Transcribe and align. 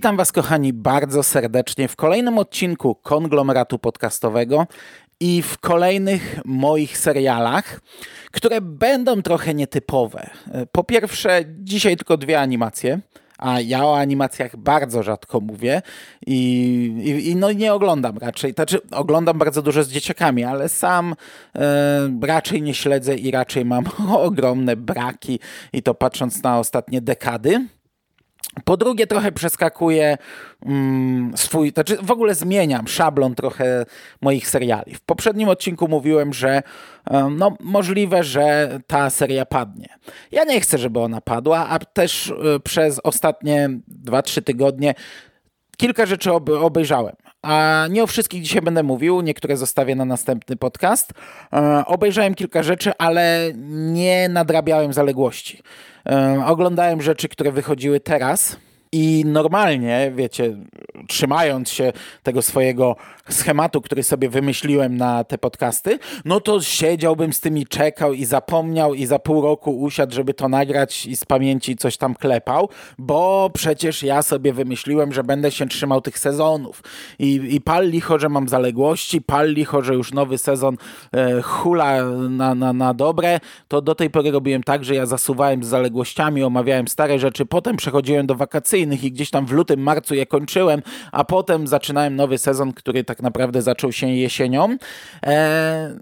Witam 0.00 0.16
Was, 0.16 0.32
kochani, 0.32 0.72
bardzo 0.72 1.22
serdecznie 1.22 1.88
w 1.88 1.96
kolejnym 1.96 2.38
odcinku 2.38 2.94
konglomeratu 2.94 3.78
podcastowego 3.78 4.66
i 5.20 5.42
w 5.42 5.58
kolejnych 5.58 6.40
moich 6.44 6.98
serialach, 6.98 7.80
które 8.30 8.60
będą 8.60 9.22
trochę 9.22 9.54
nietypowe. 9.54 10.30
Po 10.72 10.84
pierwsze, 10.84 11.44
dzisiaj 11.46 11.96
tylko 11.96 12.16
dwie 12.16 12.40
animacje. 12.40 13.00
A 13.38 13.60
ja 13.60 13.84
o 13.84 13.98
animacjach 13.98 14.56
bardzo 14.56 15.02
rzadko 15.02 15.40
mówię 15.40 15.82
i, 16.26 16.36
i, 17.04 17.30
i 17.30 17.36
no 17.36 17.52
nie 17.52 17.74
oglądam 17.74 18.18
raczej. 18.18 18.52
Znaczy, 18.52 18.78
oglądam 18.90 19.38
bardzo 19.38 19.62
dużo 19.62 19.84
z 19.84 19.88
dzieciakami, 19.88 20.44
ale 20.44 20.68
sam 20.68 21.14
e, 21.54 22.18
raczej 22.22 22.62
nie 22.62 22.74
śledzę 22.74 23.16
i 23.16 23.30
raczej 23.30 23.64
mam 23.64 23.84
ogromne 24.26 24.76
braki 24.76 25.40
i 25.72 25.82
to 25.82 25.94
patrząc 25.94 26.42
na 26.42 26.58
ostatnie 26.58 27.00
dekady. 27.00 27.66
Po 28.64 28.76
drugie, 28.76 29.06
trochę 29.06 29.32
przeskakuję 29.32 30.18
mm, 30.66 31.32
swój, 31.36 31.70
znaczy 31.70 31.96
w 32.02 32.10
ogóle 32.10 32.34
zmieniam 32.34 32.88
szablon 32.88 33.34
trochę 33.34 33.86
moich 34.20 34.48
seriali. 34.48 34.94
W 34.94 35.00
poprzednim 35.00 35.48
odcinku 35.48 35.88
mówiłem, 35.88 36.32
że 36.32 36.62
no, 37.30 37.56
możliwe, 37.60 38.24
że 38.24 38.78
ta 38.86 39.10
seria 39.10 39.46
padnie. 39.46 39.88
Ja 40.32 40.44
nie 40.44 40.60
chcę, 40.60 40.78
żeby 40.78 41.00
ona 41.00 41.20
padła, 41.20 41.68
a 41.68 41.78
też 41.78 42.30
e, 42.30 42.60
przez 42.60 43.00
ostatnie 43.04 43.68
2-3 44.04 44.42
tygodnie 44.42 44.94
kilka 45.76 46.06
rzeczy 46.06 46.32
obejrzałem. 46.60 47.16
A 47.42 47.86
nie 47.90 48.02
o 48.02 48.06
wszystkich 48.06 48.42
dzisiaj 48.42 48.62
będę 48.62 48.82
mówił, 48.82 49.20
niektóre 49.20 49.56
zostawię 49.56 49.94
na 49.94 50.04
następny 50.04 50.56
podcast. 50.56 51.12
E, 51.52 51.82
obejrzałem 51.86 52.34
kilka 52.34 52.62
rzeczy, 52.62 52.92
ale 52.98 53.50
nie 53.70 54.28
nadrabiałem 54.28 54.92
zaległości. 54.92 55.62
E, 56.06 56.42
oglądałem 56.46 57.02
rzeczy, 57.02 57.28
które 57.28 57.52
wychodziły 57.52 58.00
teraz 58.00 58.56
i 58.92 59.22
normalnie, 59.26 60.12
wiecie, 60.14 60.56
trzymając 61.08 61.70
się 61.70 61.92
tego 62.22 62.42
swojego 62.42 62.96
schematu, 63.28 63.80
który 63.80 64.02
sobie 64.02 64.28
wymyśliłem 64.28 64.96
na 64.96 65.24
te 65.24 65.38
podcasty, 65.38 65.98
no 66.24 66.40
to 66.40 66.62
siedziałbym 66.62 67.32
z 67.32 67.40
tymi, 67.40 67.66
czekał 67.66 68.12
i 68.12 68.24
zapomniał 68.24 68.94
i 68.94 69.06
za 69.06 69.18
pół 69.18 69.42
roku 69.42 69.80
usiadł, 69.80 70.14
żeby 70.14 70.34
to 70.34 70.48
nagrać 70.48 71.06
i 71.06 71.16
z 71.16 71.24
pamięci 71.24 71.76
coś 71.76 71.96
tam 71.96 72.14
klepał, 72.14 72.68
bo 72.98 73.50
przecież 73.54 74.02
ja 74.02 74.22
sobie 74.22 74.52
wymyśliłem, 74.52 75.12
że 75.12 75.24
będę 75.24 75.50
się 75.50 75.68
trzymał 75.68 76.00
tych 76.00 76.18
sezonów. 76.18 76.82
I, 77.18 77.54
i 77.54 77.60
pal 77.60 77.90
licho, 77.90 78.18
że 78.18 78.28
mam 78.28 78.48
zaległości, 78.48 79.22
pal 79.22 79.52
licho, 79.52 79.82
że 79.82 79.94
już 79.94 80.12
nowy 80.12 80.38
sezon 80.38 80.76
e, 81.12 81.42
hula 81.42 82.04
na, 82.30 82.54
na, 82.54 82.72
na 82.72 82.94
dobre, 82.94 83.40
to 83.68 83.82
do 83.82 83.94
tej 83.94 84.10
pory 84.10 84.30
robiłem 84.30 84.62
tak, 84.62 84.84
że 84.84 84.94
ja 84.94 85.06
zasuwałem 85.06 85.64
z 85.64 85.66
zaległościami, 85.66 86.42
omawiałem 86.42 86.88
stare 86.88 87.18
rzeczy, 87.18 87.46
potem 87.46 87.76
przechodziłem 87.76 88.26
do 88.26 88.34
wakacyjnych 88.80 89.04
i 89.04 89.12
gdzieś 89.12 89.30
tam 89.30 89.46
w 89.46 89.52
lutym, 89.52 89.80
marcu 89.80 90.14
je 90.14 90.26
kończyłem, 90.26 90.82
a 91.12 91.24
potem 91.24 91.66
zaczynałem 91.66 92.16
nowy 92.16 92.38
sezon, 92.38 92.72
który 92.72 93.04
tak 93.04 93.22
naprawdę 93.22 93.62
zaczął 93.62 93.92
się 93.92 94.08
jesienią. 94.08 94.76
E, 95.26 95.98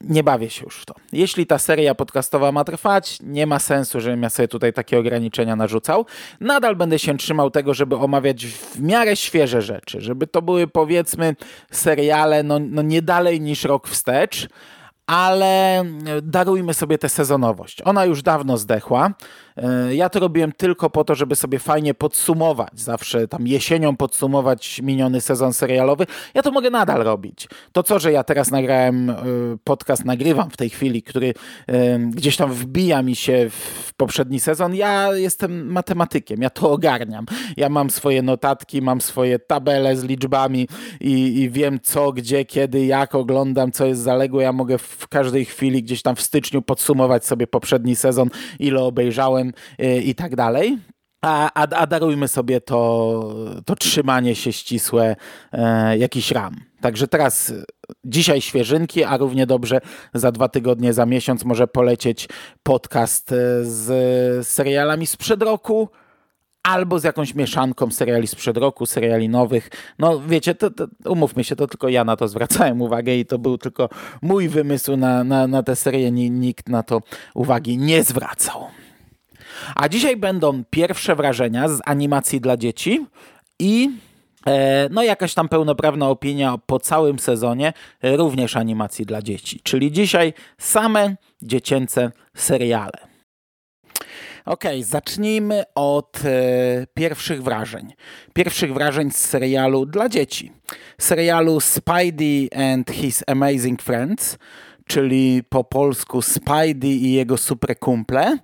nie 0.00 0.22
bawię 0.22 0.50
się 0.50 0.64
już 0.64 0.76
w 0.76 0.86
to. 0.86 0.94
Jeśli 1.12 1.46
ta 1.46 1.58
seria 1.58 1.94
podcastowa 1.94 2.52
ma 2.52 2.64
trwać, 2.64 3.18
nie 3.22 3.46
ma 3.46 3.58
sensu, 3.58 4.00
żebym 4.00 4.22
ja 4.22 4.30
sobie 4.30 4.48
tutaj 4.48 4.72
takie 4.72 4.98
ograniczenia 4.98 5.56
narzucał. 5.56 6.06
Nadal 6.40 6.76
będę 6.76 6.98
się 6.98 7.16
trzymał 7.16 7.50
tego, 7.50 7.74
żeby 7.74 7.96
omawiać 7.96 8.46
w 8.46 8.80
miarę 8.80 9.16
świeże 9.16 9.62
rzeczy, 9.62 10.00
żeby 10.00 10.26
to 10.26 10.42
były 10.42 10.66
powiedzmy 10.66 11.36
seriale 11.70 12.42
no, 12.42 12.58
no 12.58 12.82
nie 12.82 13.02
dalej 13.02 13.40
niż 13.40 13.64
rok 13.64 13.88
wstecz, 13.88 14.48
ale 15.06 15.84
darujmy 16.22 16.74
sobie 16.74 16.98
tę 16.98 17.08
sezonowość. 17.08 17.82
Ona 17.84 18.04
już 18.04 18.22
dawno 18.22 18.58
zdechła. 18.58 19.14
E, 19.56 19.94
ja 19.94 20.08
to 20.08 20.20
robiłem 20.20 20.52
tylko 20.52 20.90
po 20.90 21.04
to, 21.04 21.14
żeby 21.14 21.36
sobie 21.36 21.58
fajnie 21.58 21.94
podsumować, 21.94 22.80
zawsze 22.80 23.28
tam 23.28 23.46
jesienią 23.46 23.96
podsumować 23.96 24.80
miniony 24.82 25.20
sezon 25.20 25.52
serialowy. 25.52 26.06
Ja 26.34 26.42
to 26.42 26.50
mogę 26.50 26.70
nadal 26.70 27.02
robić. 27.02 27.48
To 27.72 27.82
co, 27.82 27.98
że 27.98 28.12
ja 28.12 28.24
teraz 28.24 28.50
nagrałem 28.50 29.10
e, 29.10 29.16
podcast, 29.64 30.04
nagrywam 30.04 30.50
w 30.50 30.56
tej 30.56 30.70
chwili, 30.70 31.02
który 31.02 31.34
e, 31.68 31.98
gdzieś 31.98 32.36
tam 32.36 32.52
wbija 32.52 33.02
mi 33.02 33.16
się 33.16 33.50
w 33.50 33.94
poprzedni 33.96 34.40
sezon, 34.40 34.74
ja 34.74 35.14
jestem 35.14 35.72
matematykiem, 35.72 36.42
ja 36.42 36.50
to 36.50 36.70
ogarniam. 36.70 37.26
Ja 37.56 37.68
mam 37.68 37.90
swoje 37.90 38.22
notatki, 38.22 38.82
mam 38.82 39.00
swoje 39.00 39.38
tabele 39.38 39.96
z 39.96 40.04
liczbami 40.04 40.68
i, 41.00 41.40
i 41.40 41.50
wiem 41.50 41.80
co, 41.82 42.12
gdzie, 42.12 42.44
kiedy, 42.44 42.86
jak 42.86 43.14
oglądam, 43.14 43.72
co 43.72 43.86
jest 43.86 44.00
zaległe. 44.00 44.42
Ja 44.42 44.52
mogę 44.52 44.78
w 44.78 45.08
każdej 45.08 45.44
chwili 45.44 45.82
gdzieś 45.82 46.02
tam 46.02 46.16
w 46.16 46.22
styczniu 46.22 46.62
podsumować 46.62 47.26
sobie 47.26 47.46
poprzedni 47.46 47.96
sezon, 47.96 48.30
ile 48.58 48.82
obejrzałem, 48.82 49.45
Y, 49.80 50.02
i 50.02 50.14
tak 50.14 50.36
dalej. 50.36 50.78
A, 51.22 51.50
a, 51.54 51.62
a, 51.62 51.86
darujmy 51.86 52.28
sobie 52.28 52.60
to, 52.60 53.34
to 53.64 53.76
trzymanie 53.76 54.34
się 54.34 54.52
ścisłe 54.52 55.16
e, 55.52 55.98
jakiś 55.98 56.30
ram. 56.30 56.56
Także 56.80 57.08
teraz 57.08 57.52
dzisiaj 58.04 58.40
świeżynki, 58.40 59.04
a 59.04 59.16
równie 59.16 59.46
dobrze 59.46 59.80
za 60.14 60.32
dwa 60.32 60.48
tygodnie, 60.48 60.92
za 60.92 61.06
miesiąc 61.06 61.44
może 61.44 61.66
polecieć 61.66 62.28
podcast 62.62 63.32
e, 63.32 63.64
z 63.64 64.48
serialami 64.48 65.06
sprzed 65.06 65.42
roku 65.42 65.88
albo 66.62 66.98
z 66.98 67.04
jakąś 67.04 67.34
mieszanką 67.34 67.90
seriali 67.90 68.26
sprzed 68.26 68.56
roku, 68.56 68.86
seriali 68.86 69.28
nowych. 69.28 69.70
No 69.98 70.20
wiecie, 70.20 70.54
to, 70.54 70.70
to, 70.70 70.86
umówmy 71.04 71.44
się, 71.44 71.56
to 71.56 71.66
tylko 71.66 71.88
ja 71.88 72.04
na 72.04 72.16
to 72.16 72.28
zwracałem 72.28 72.82
uwagę 72.82 73.16
i 73.16 73.26
to 73.26 73.38
był 73.38 73.58
tylko 73.58 73.88
mój 74.22 74.48
wymysł 74.48 74.96
na, 74.96 75.24
na, 75.24 75.46
na 75.46 75.62
tę 75.62 75.76
serię. 75.76 76.10
Nikt 76.10 76.68
na 76.68 76.82
to 76.82 77.02
uwagi 77.34 77.78
nie 77.78 78.02
zwracał. 78.02 78.66
A 79.74 79.88
dzisiaj 79.88 80.16
będą 80.16 80.64
pierwsze 80.70 81.16
wrażenia 81.16 81.68
z 81.68 81.80
animacji 81.84 82.40
dla 82.40 82.56
dzieci 82.56 83.06
i 83.58 83.90
e, 84.46 84.88
no 84.90 85.02
jakaś 85.02 85.34
tam 85.34 85.48
pełnoprawna 85.48 86.08
opinia 86.08 86.58
po 86.66 86.80
całym 86.80 87.18
sezonie 87.18 87.72
również 88.02 88.56
animacji 88.56 89.06
dla 89.06 89.22
dzieci. 89.22 89.60
Czyli 89.62 89.92
dzisiaj 89.92 90.32
same 90.58 91.16
dziecięce 91.42 92.12
seriale. 92.36 93.16
Ok, 94.46 94.64
zacznijmy 94.80 95.62
od 95.74 96.20
e, 96.24 96.86
pierwszych 96.94 97.42
wrażeń. 97.42 97.92
Pierwszych 98.32 98.74
wrażeń 98.74 99.10
z 99.10 99.16
serialu 99.16 99.86
dla 99.86 100.08
dzieci. 100.08 100.52
Serialu 100.98 101.60
Spidey 101.60 102.50
and 102.74 102.90
His 102.90 103.24
Amazing 103.26 103.82
Friends, 103.82 104.38
czyli 104.86 105.42
po 105.48 105.64
polsku 105.64 106.22
Spidey 106.22 106.90
i 106.90 107.12
jego 107.12 107.36
super 107.36 107.78
kumple. 107.78 108.38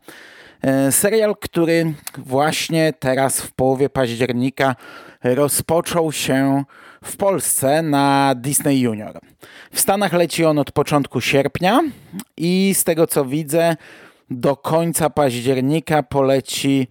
E, 0.63 0.93
serial, 0.93 1.37
który 1.41 1.95
właśnie 2.19 2.93
teraz 2.99 3.41
w 3.41 3.53
połowie 3.53 3.89
października 3.89 4.77
rozpoczął 5.23 6.13
się 6.13 6.65
w 7.05 7.17
Polsce 7.17 7.83
na 7.83 8.35
Disney 8.37 8.81
Junior. 8.81 9.21
W 9.73 9.81
Stanach 9.81 10.13
leci 10.13 10.45
on 10.45 10.59
od 10.59 10.73
początku 10.73 11.21
sierpnia 11.21 11.81
i 12.37 12.75
z 12.75 12.85
tego 12.85 13.07
co 13.07 13.25
widzę, 13.25 13.77
do 14.31 14.57
końca 14.57 15.11
października 15.11 16.03
poleci 16.03 16.89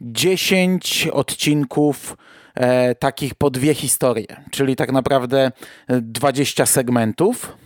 10 0.00 1.08
odcinków 1.12 2.16
e, 2.54 2.94
takich 2.94 3.34
po 3.34 3.50
dwie 3.50 3.74
historie, 3.74 4.26
czyli 4.50 4.76
tak 4.76 4.92
naprawdę 4.92 5.52
20 5.88 6.66
segmentów. 6.66 7.56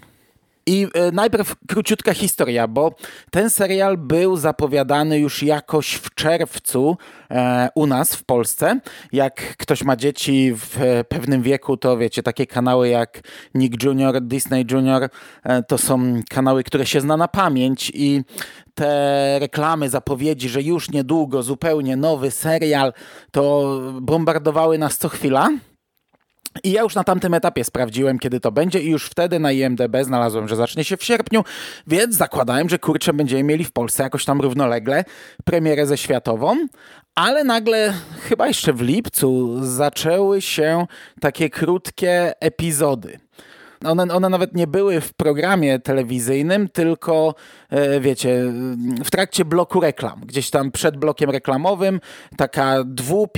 I 0.68 0.86
e, 0.94 1.12
najpierw 1.12 1.54
króciutka 1.68 2.14
historia, 2.14 2.68
bo 2.68 2.94
ten 3.30 3.50
serial 3.50 3.96
był 3.98 4.36
zapowiadany 4.36 5.18
już 5.18 5.42
jakoś 5.42 5.94
w 5.94 6.14
czerwcu 6.14 6.96
e, 7.30 7.68
u 7.74 7.86
nas 7.86 8.16
w 8.16 8.24
Polsce. 8.24 8.80
Jak 9.12 9.56
ktoś 9.56 9.82
ma 9.82 9.96
dzieci 9.96 10.52
w 10.54 10.82
e, 10.82 11.04
pewnym 11.04 11.42
wieku, 11.42 11.76
to 11.76 11.96
wiecie, 11.96 12.22
takie 12.22 12.46
kanały 12.46 12.88
jak 12.88 13.20
Nick 13.54 13.82
Junior, 13.84 14.20
Disney 14.20 14.66
Junior, 14.70 15.08
to 15.68 15.78
są 15.78 16.20
kanały, 16.30 16.64
które 16.64 16.86
się 16.86 17.00
zna 17.00 17.16
na 17.16 17.28
pamięć 17.28 17.92
i 17.94 18.24
te 18.74 19.38
reklamy, 19.40 19.88
zapowiedzi, 19.88 20.48
że 20.48 20.62
już 20.62 20.90
niedługo 20.90 21.42
zupełnie 21.42 21.96
nowy 21.96 22.30
serial, 22.30 22.92
to 23.30 23.80
bombardowały 24.00 24.78
nas 24.78 24.98
co 24.98 25.08
chwila. 25.08 25.48
I 26.64 26.72
ja 26.72 26.82
już 26.82 26.94
na 26.94 27.04
tamtym 27.04 27.34
etapie 27.34 27.64
sprawdziłem, 27.64 28.18
kiedy 28.18 28.40
to 28.40 28.52
będzie 28.52 28.80
i 28.80 28.90
już 28.90 29.06
wtedy 29.06 29.38
na 29.38 29.52
IMDB 29.52 29.96
znalazłem, 30.02 30.48
że 30.48 30.56
zacznie 30.56 30.84
się 30.84 30.96
w 30.96 31.04
sierpniu, 31.04 31.44
więc 31.86 32.14
zakładałem, 32.14 32.68
że 32.68 32.78
kurczę 32.78 33.12
będziemy 33.12 33.42
mieli 33.42 33.64
w 33.64 33.72
Polsce 33.72 34.02
jakoś 34.02 34.24
tam 34.24 34.40
równolegle 34.40 35.04
premierę 35.44 35.86
ze 35.86 35.98
światową, 35.98 36.56
ale 37.14 37.44
nagle 37.44 37.94
chyba 38.20 38.46
jeszcze 38.46 38.72
w 38.72 38.80
lipcu 38.80 39.58
zaczęły 39.64 40.42
się 40.42 40.86
takie 41.20 41.50
krótkie 41.50 42.32
epizody. 42.40 43.18
One, 43.84 44.14
one 44.14 44.28
nawet 44.28 44.54
nie 44.54 44.66
były 44.66 45.00
w 45.00 45.14
programie 45.14 45.78
telewizyjnym, 45.78 46.68
tylko 46.68 47.34
wiecie, 48.00 48.52
w 49.04 49.10
trakcie 49.10 49.44
bloku 49.44 49.80
reklam, 49.80 50.20
gdzieś 50.26 50.50
tam 50.50 50.70
przed 50.70 50.96
blokiem 50.96 51.30
reklamowym, 51.30 52.00
taka 52.36 52.84
dwu, 52.84 53.28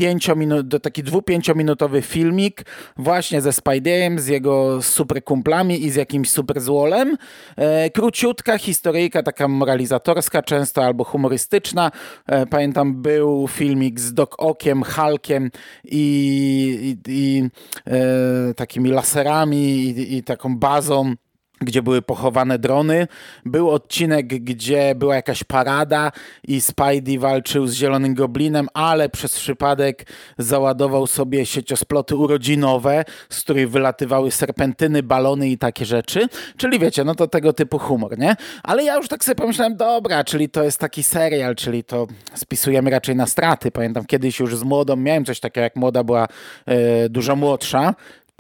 taki 0.83 1.03
dwu, 1.03 1.23
pięciominutowy 1.23 2.03
filmik 2.03 2.63
właśnie 2.97 3.41
ze 3.41 3.53
Spideyem, 3.53 4.19
z 4.19 4.27
jego 4.27 4.83
super 4.83 5.25
kumplami 5.25 5.85
i 5.85 5.91
z 5.91 5.95
jakimś 5.95 6.31
super 6.31 6.61
złolem. 6.61 7.17
E, 7.57 7.91
króciutka 7.91 8.59
historyjka, 8.59 9.23
taka 9.23 9.49
moralizatorska 9.49 10.43
często 10.43 10.85
albo 10.85 11.05
humorystyczna. 11.05 11.91
E, 12.27 12.47
pamiętam 12.47 13.03
był 13.03 13.49
filmik 13.49 14.01
z 14.01 14.15
Doc 14.15 14.31
Okiem, 14.39 14.83
Hulkiem 14.85 15.51
i, 15.85 16.97
i, 17.07 17.13
i 17.13 17.49
e, 17.87 18.55
takimi 18.55 18.91
laserami 18.91 19.57
i, 19.57 20.17
i 20.17 20.23
taką 20.23 20.59
bazą 20.59 21.15
gdzie 21.61 21.83
były 21.83 22.03
pochowane 22.03 22.59
drony. 22.59 23.07
Był 23.45 23.71
odcinek, 23.71 24.27
gdzie 24.27 24.95
była 24.95 25.15
jakaś 25.15 25.45
parada 25.45 26.13
i 26.45 26.61
Spidey 26.61 27.19
walczył 27.19 27.67
z 27.67 27.75
Zielonym 27.75 28.15
Goblinem, 28.15 28.69
ale 28.75 29.09
przez 29.09 29.39
przypadek 29.39 30.07
załadował 30.39 31.07
sobie 31.07 31.47
sieciosploty 31.47 32.17
urodzinowe, 32.17 33.05
z 33.29 33.41
których 33.43 33.71
wylatywały 33.71 34.31
serpentyny, 34.31 35.03
balony 35.03 35.49
i 35.49 35.59
takie 35.59 35.85
rzeczy. 35.85 36.29
Czyli 36.57 36.79
wiecie, 36.79 37.05
no 37.05 37.15
to 37.15 37.27
tego 37.27 37.53
typu 37.53 37.79
humor, 37.79 38.19
nie? 38.19 38.37
Ale 38.63 38.85
ja 38.85 38.97
już 38.97 39.09
tak 39.09 39.25
sobie 39.25 39.35
pomyślałem, 39.35 39.77
dobra, 39.77 40.25
czyli 40.25 40.49
to 40.49 40.65
jest 40.65 40.79
taki 40.79 41.03
serial, 41.03 41.55
czyli 41.55 41.85
to 41.85 42.07
spisujemy 42.35 42.91
raczej 42.91 43.17
na 43.17 43.27
straty. 43.27 43.71
Pamiętam 43.71 44.05
kiedyś 44.05 44.41
już 44.41 44.57
z 44.57 44.63
młodą 44.63 44.97
miałem 44.97 45.25
coś 45.25 45.41
takiego, 45.41 45.65
jak 45.65 45.77
młoda 45.77 46.05
była 46.05 46.29
e, 46.67 47.09
dużo 47.09 47.37
młodsza 47.37 47.95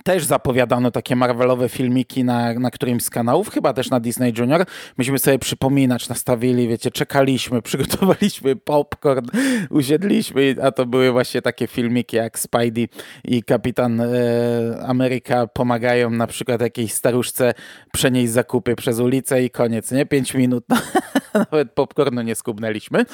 też 0.04 0.24
zapowiadano 0.24 0.90
takie 0.90 1.16
Marvelowe 1.16 1.68
filmiki 1.68 2.24
na, 2.24 2.54
na 2.54 2.70
którymś 2.70 3.02
z 3.02 3.10
kanałów, 3.10 3.50
chyba 3.50 3.72
też 3.72 3.90
na 3.90 4.00
Disney 4.00 4.32
Junior. 4.38 4.64
Myśmy 4.98 5.18
sobie 5.18 5.38
przypominać, 5.38 6.08
nastawili, 6.08 6.68
wiecie, 6.68 6.90
czekaliśmy, 6.90 7.62
przygotowaliśmy 7.70 8.56
popcorn, 8.56 9.26
usiedliśmy, 9.70 10.56
a 10.62 10.72
to 10.72 10.86
były 10.86 11.12
właśnie 11.12 11.42
takie 11.42 11.66
filmiki 11.66 12.16
jak 12.16 12.38
Spidey 12.38 12.88
i 13.24 13.42
Kapitan 13.42 14.00
e, 14.00 14.06
Ameryka 14.86 15.46
pomagają 15.46 16.10
na 16.10 16.26
przykład 16.26 16.60
jakiejś 16.60 16.92
staruszce 16.92 17.54
przenieść 17.92 18.32
zakupy 18.32 18.76
przez 18.76 18.98
ulicę 18.98 19.42
i 19.42 19.50
koniec, 19.50 19.92
nie? 19.92 20.06
Pięć 20.06 20.34
minut. 20.34 20.64
Nawet 21.52 21.72
popcornu 21.72 22.22
nie 22.22 22.34
skubnęliśmy. 22.34 23.04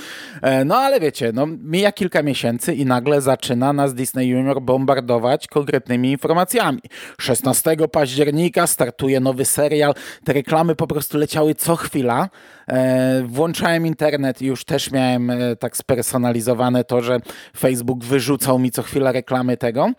E, 0.43 0.65
no 0.65 0.77
ale 0.77 1.01
wiecie, 1.01 1.33
no, 1.35 1.47
mija 1.47 1.93
kilka 1.93 2.23
miesięcy 2.23 2.75
i 2.75 2.87
nagle 2.87 3.21
zaczyna 3.21 3.73
nas 3.73 3.95
Disney 3.95 4.29
Junior 4.29 4.63
bombardować 4.63 5.47
konkretnymi 5.47 6.11
informacjami. 6.11 6.81
16 7.21 7.77
października 7.93 8.67
startuje 8.67 9.21
nowy 9.21 9.45
serial. 9.45 9.95
Te 10.25 10.33
reklamy 10.33 10.75
po 10.75 10.87
prostu 10.87 11.19
leciały 11.19 11.55
co 11.55 11.77
chwila. 11.77 12.29
E, 12.69 13.23
włączałem 13.27 13.87
internet 13.87 14.43
i 14.43 14.47
już 14.47 14.65
też 14.65 14.91
miałem 14.91 15.31
e, 15.31 15.57
tak 15.57 15.77
spersonalizowane 15.77 16.85
to, 16.85 17.03
że 17.03 17.19
Facebook 17.57 18.05
wyrzucał 18.05 18.59
mi 18.59 18.71
co 18.71 18.83
chwila 18.83 19.13
reklamy 19.13 19.57
tego. 19.57 19.91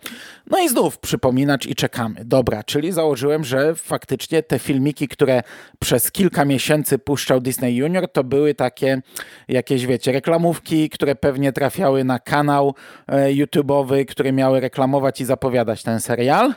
No 0.50 0.58
i 0.58 0.68
znów 0.68 0.98
przypominacz 0.98 1.66
i 1.66 1.74
czekamy. 1.74 2.24
Dobra, 2.24 2.62
czyli 2.62 2.92
założyłem, 2.92 3.44
że 3.44 3.74
faktycznie 3.74 4.42
te 4.42 4.58
filmiki, 4.58 5.08
które 5.08 5.42
przez 5.78 6.12
kilka 6.12 6.44
miesięcy 6.44 6.98
puszczał 6.98 7.40
Disney 7.40 7.76
Junior, 7.76 8.12
to 8.12 8.24
były 8.24 8.54
takie 8.54 9.02
jakieś, 9.48 9.86
wiecie, 9.86 10.12
reklamówki, 10.12 10.90
które 10.90 11.14
pewnie 11.14 11.52
trafiały 11.52 12.04
na 12.04 12.18
kanał 12.18 12.74
e, 13.06 13.28
YouTube'owy, 13.28 14.04
które 14.04 14.32
miały 14.32 14.60
reklamować 14.60 15.20
i 15.20 15.24
zapowiadać 15.24 15.82
ten 15.82 16.00
serial. 16.00 16.54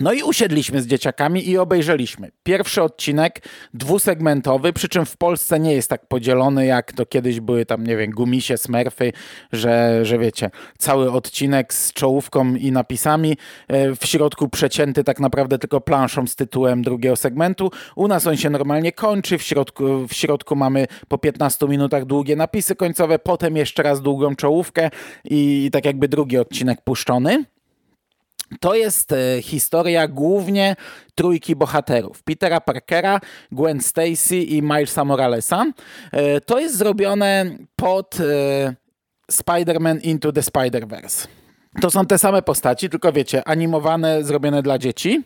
No 0.00 0.12
i 0.12 0.22
usiedliśmy 0.22 0.82
z 0.82 0.86
dzieciakami 0.86 1.48
i 1.48 1.58
obejrzeliśmy. 1.58 2.30
Pierwszy 2.42 2.82
odcinek 2.82 3.42
dwusegmentowy, 3.74 4.72
przy 4.72 4.88
czym 4.88 5.06
w 5.06 5.16
Polsce 5.16 5.60
nie 5.60 5.74
jest 5.74 5.90
tak 5.90 6.06
podzielony, 6.06 6.66
jak 6.66 6.92
to 6.92 7.06
kiedyś 7.06 7.40
były 7.40 7.66
tam, 7.66 7.86
nie 7.86 7.96
wiem, 7.96 8.10
gumisie, 8.10 8.56
smerfy, 8.56 9.12
że, 9.52 10.04
że 10.04 10.18
wiecie, 10.18 10.50
cały 10.78 11.12
odcinek 11.12 11.74
z 11.74 11.92
czołówką 11.92 12.54
i 12.54 12.72
napisami, 12.72 13.36
e, 13.68 13.96
w 13.96 14.06
środku 14.06 14.48
przecięty 14.48 15.04
tak 15.04 15.20
naprawdę 15.20 15.58
tylko 15.58 15.80
planszą 15.80 16.26
z 16.26 16.36
tytułem 16.36 16.82
drugiego 16.82 17.16
segmentu. 17.16 17.70
U 17.96 18.08
nas 18.08 18.26
on 18.26 18.36
się 18.36 18.50
normalnie 18.50 18.92
kończy, 18.92 19.38
w 19.38 19.42
środku, 19.42 20.08
w 20.08 20.12
środku 20.12 20.56
mamy 20.56 20.86
po 21.08 21.18
15 21.18 21.68
minutach 21.68 22.04
długie 22.04 22.36
napisy 22.36 22.76
końcowe, 22.76 23.18
potem 23.18 23.56
jeszcze 23.56 23.82
raz 23.82 24.02
długą 24.02 24.36
czołówkę 24.36 24.90
i, 25.24 25.64
i 25.64 25.70
tak 25.70 25.84
jakby 25.84 26.08
drugi 26.08 26.38
odcinek 26.38 26.80
puszczony. 26.84 27.44
To 28.60 28.74
jest 28.74 29.12
e, 29.12 29.42
historia 29.42 30.08
głównie 30.08 30.76
trójki 31.14 31.56
bohaterów: 31.56 32.22
Petera 32.22 32.60
Parkera, 32.60 33.20
Gwen 33.52 33.80
Stacy 33.80 34.36
i 34.36 34.62
Milesa 34.62 35.04
Moralesa. 35.04 35.66
E, 36.12 36.40
to 36.40 36.58
jest 36.60 36.76
zrobione 36.76 37.56
pod 37.76 38.20
e, 38.20 38.74
Spider-Man 39.32 40.00
Into 40.02 40.32
the 40.32 40.40
Spider-Verse. 40.40 41.28
To 41.80 41.90
są 41.90 42.06
te 42.06 42.18
same 42.18 42.42
postaci, 42.42 42.90
tylko 42.90 43.12
wiecie, 43.12 43.48
animowane, 43.48 44.24
zrobione 44.24 44.62
dla 44.62 44.78
dzieci. 44.78 45.22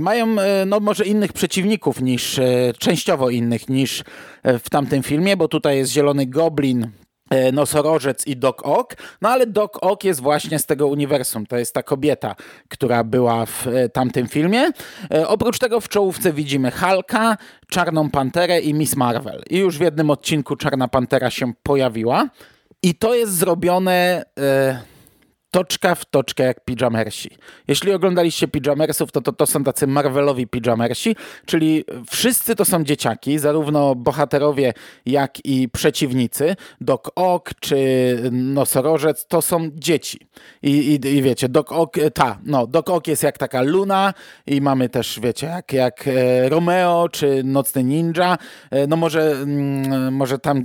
Mają 0.00 0.36
no, 0.66 0.80
może 0.80 1.04
innych 1.04 1.32
przeciwników 1.32 2.00
niż, 2.00 2.40
częściowo 2.78 3.30
innych 3.30 3.68
niż 3.68 4.04
w 4.44 4.70
tamtym 4.70 5.02
filmie, 5.02 5.36
bo 5.36 5.48
tutaj 5.48 5.76
jest 5.76 5.92
Zielony 5.92 6.26
Goblin, 6.26 6.90
nosorożec 7.52 8.26
i 8.26 8.36
Doc 8.36 8.56
Ock, 8.62 8.96
no 9.22 9.28
ale 9.28 9.46
Doc 9.46 9.70
Ock 9.80 10.04
jest 10.04 10.20
właśnie 10.20 10.58
z 10.58 10.66
tego 10.66 10.86
uniwersum. 10.86 11.46
To 11.46 11.56
jest 11.56 11.74
ta 11.74 11.82
kobieta, 11.82 12.34
która 12.68 13.04
była 13.04 13.46
w 13.46 13.66
e, 13.66 13.88
tamtym 13.88 14.28
filmie. 14.28 14.70
E, 15.14 15.28
oprócz 15.28 15.58
tego 15.58 15.80
w 15.80 15.88
czołówce 15.88 16.32
widzimy 16.32 16.70
Hulka, 16.70 17.36
Czarną 17.68 18.10
Panterę 18.10 18.60
i 18.60 18.74
Miss 18.74 18.96
Marvel. 18.96 19.42
I 19.50 19.58
już 19.58 19.78
w 19.78 19.80
jednym 19.80 20.10
odcinku 20.10 20.56
Czarna 20.56 20.88
Pantera 20.88 21.30
się 21.30 21.52
pojawiła. 21.62 22.28
I 22.82 22.94
to 22.94 23.14
jest 23.14 23.32
zrobione... 23.32 24.24
Yy 24.36 24.95
toczka 25.56 25.94
w 25.94 26.04
toczkę 26.04 26.44
jak 26.44 26.64
pijamersi. 26.64 27.30
Jeśli 27.68 27.92
oglądaliście 27.92 28.48
pijamersów, 28.48 29.12
to, 29.12 29.20
to 29.20 29.32
to 29.32 29.46
są 29.46 29.64
tacy 29.64 29.86
Marvelowi 29.86 30.46
pijamersi, 30.46 31.16
czyli 31.46 31.84
wszyscy 32.10 32.56
to 32.56 32.64
są 32.64 32.84
dzieciaki, 32.84 33.38
zarówno 33.38 33.94
bohaterowie, 33.94 34.72
jak 35.06 35.44
i 35.44 35.68
przeciwnicy. 35.68 36.56
Doc 36.80 37.00
Ock 37.14 37.54
czy 37.60 37.76
Nosorożec 38.32 39.26
to 39.26 39.42
są 39.42 39.70
dzieci. 39.74 40.28
I, 40.62 40.70
i, 40.70 41.06
i 41.06 41.22
wiecie, 41.22 41.48
Doc 41.48 41.66
Ock, 41.72 41.96
ta, 42.14 42.38
no, 42.44 42.66
Doc 42.66 42.88
Ock 42.88 43.06
jest 43.06 43.22
jak 43.22 43.38
taka 43.38 43.62
Luna 43.62 44.14
i 44.46 44.60
mamy 44.60 44.88
też, 44.88 45.20
wiecie, 45.20 45.46
jak, 45.46 45.72
jak 45.72 46.08
e, 46.08 46.48
Romeo 46.48 47.08
czy 47.08 47.44
Nocny 47.44 47.84
Ninja. 47.84 48.38
E, 48.70 48.86
no 48.86 48.96
może, 48.96 49.30
mm, 49.30 50.14
może 50.14 50.38
tam 50.38 50.58
e, 50.58 50.62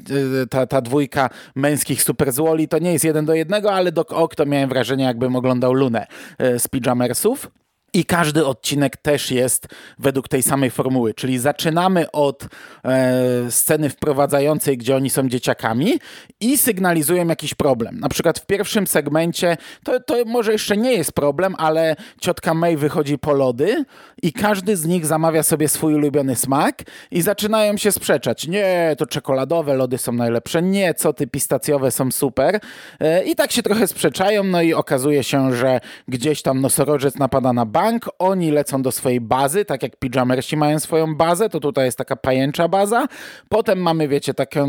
ta, 0.47 0.67
ta 0.67 0.81
dwójka 0.81 1.29
męskich 1.55 2.03
superzłoli 2.03 2.67
to 2.67 2.79
nie 2.79 2.93
jest 2.93 3.05
jeden 3.05 3.25
do 3.25 3.33
jednego, 3.33 3.73
ale 3.73 3.91
Doc 3.91 4.11
Ock 4.11 4.35
to 4.35 4.45
miałem 4.45 4.69
wrażenie, 4.69 4.80
wrażenie, 4.81 5.03
jakbym 5.03 5.35
oglądał 5.35 5.73
Lunę 5.73 6.07
e, 6.37 6.59
z 6.59 6.67
Pijamersów. 6.67 7.51
I 7.93 8.05
każdy 8.05 8.45
odcinek 8.45 8.97
też 8.97 9.31
jest 9.31 9.67
według 9.99 10.27
tej 10.27 10.43
samej 10.43 10.71
formuły, 10.71 11.13
czyli 11.13 11.39
zaczynamy 11.39 12.11
od 12.11 12.47
e, 12.85 13.51
sceny 13.51 13.89
wprowadzającej, 13.89 14.77
gdzie 14.77 14.95
oni 14.95 15.09
są 15.09 15.29
dzieciakami 15.29 15.99
i 16.39 16.57
sygnalizują 16.57 17.27
jakiś 17.27 17.53
problem. 17.53 17.99
Na 17.99 18.09
przykład 18.09 18.39
w 18.39 18.45
pierwszym 18.45 18.87
segmencie 18.87 19.57
to, 19.83 19.99
to 19.99 20.25
może 20.25 20.51
jeszcze 20.51 20.77
nie 20.77 20.93
jest 20.93 21.13
problem, 21.13 21.55
ale 21.57 21.95
ciotka 22.21 22.53
May 22.53 22.77
wychodzi 22.77 23.17
po 23.17 23.33
lody 23.33 23.85
i 24.23 24.33
każdy 24.33 24.77
z 24.77 24.85
nich 24.85 25.05
zamawia 25.05 25.43
sobie 25.43 25.67
swój 25.67 25.95
ulubiony 25.95 26.35
smak 26.35 26.81
i 27.11 27.21
zaczynają 27.21 27.77
się 27.77 27.91
sprzeczać. 27.91 28.47
Nie, 28.47 28.95
to 28.97 29.05
czekoladowe 29.05 29.73
lody 29.73 29.97
są 29.97 30.11
najlepsze, 30.11 30.61
nie, 30.61 30.93
co 30.93 31.13
ty, 31.13 31.27
pistacjowe 31.27 31.91
są 31.91 32.11
super. 32.11 32.59
E, 32.99 33.23
I 33.23 33.35
tak 33.35 33.51
się 33.51 33.63
trochę 33.63 33.87
sprzeczają, 33.87 34.43
no 34.43 34.61
i 34.61 34.73
okazuje 34.73 35.23
się, 35.23 35.55
że 35.55 35.79
gdzieś 36.07 36.41
tam 36.41 36.61
nosorożec 36.61 37.15
napada 37.15 37.53
na 37.53 37.65
bank, 37.81 38.09
oni 38.19 38.51
lecą 38.51 38.81
do 38.81 38.91
swojej 38.91 39.21
bazy, 39.21 39.65
tak 39.65 39.83
jak 39.83 39.95
pijamersi 39.95 40.57
mają 40.57 40.79
swoją 40.79 41.15
bazę, 41.15 41.49
to 41.49 41.59
tutaj 41.59 41.85
jest 41.85 41.97
taka 41.97 42.15
pajęcza 42.15 42.67
baza. 42.67 43.07
Potem 43.49 43.79
mamy, 43.79 44.07
wiecie, 44.07 44.33
taki, 44.33 44.59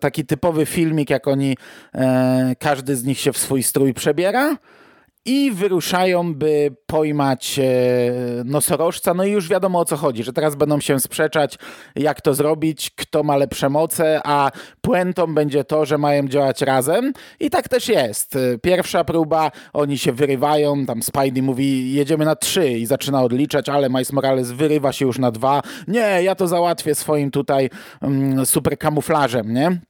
taki 0.00 0.26
typowy 0.26 0.66
filmik, 0.66 1.10
jak 1.10 1.28
oni, 1.28 1.56
e, 1.94 2.54
każdy 2.58 2.96
z 2.96 3.04
nich 3.04 3.20
się 3.20 3.32
w 3.32 3.38
swój 3.38 3.62
strój 3.62 3.94
przebiera 3.94 4.56
i 5.24 5.50
wyruszają, 5.50 6.34
by 6.34 6.76
pojmać 6.86 7.58
e, 7.58 7.64
nosorożca. 8.44 9.14
No 9.14 9.24
i 9.24 9.30
już 9.30 9.48
wiadomo 9.48 9.78
o 9.78 9.84
co 9.84 9.96
chodzi, 9.96 10.24
że 10.24 10.32
teraz 10.32 10.56
będą 10.56 10.80
się 10.80 11.00
sprzeczać, 11.00 11.58
jak 11.96 12.20
to 12.20 12.34
zrobić, 12.34 12.90
kto 12.90 13.22
ma 13.22 13.36
lepsze 13.36 13.68
moce, 13.68 14.20
a 14.24 14.50
puentą 14.80 15.34
będzie 15.34 15.64
to, 15.64 15.86
że 15.86 15.98
mają 15.98 16.28
działać 16.28 16.62
razem. 16.62 17.12
I 17.40 17.50
tak 17.50 17.68
też 17.68 17.88
jest. 17.88 18.38
Pierwsza 18.62 19.04
próba, 19.04 19.50
oni 19.72 19.98
się 19.98 20.12
wyrywają, 20.12 20.86
tam 20.86 21.02
Spidey 21.02 21.42
mówi, 21.42 21.92
jedziemy 21.92 22.24
na 22.24 22.36
trzy 22.36 22.70
i 22.70 22.86
zaczyna 22.86 23.22
odliczać, 23.22 23.68
ale 23.68 23.88
Miles 23.88 24.12
Morales 24.12 24.50
wyrywa 24.50 24.92
się 24.92 25.06
już 25.06 25.18
na 25.18 25.30
dwa. 25.30 25.62
Nie, 25.88 26.22
ja 26.22 26.34
to 26.34 26.48
załatwię 26.48 26.94
swoim 26.94 27.30
tutaj 27.30 27.70
mm, 28.02 28.46
super 28.46 28.78
kamuflażem, 28.78 29.54
nie? 29.54 29.80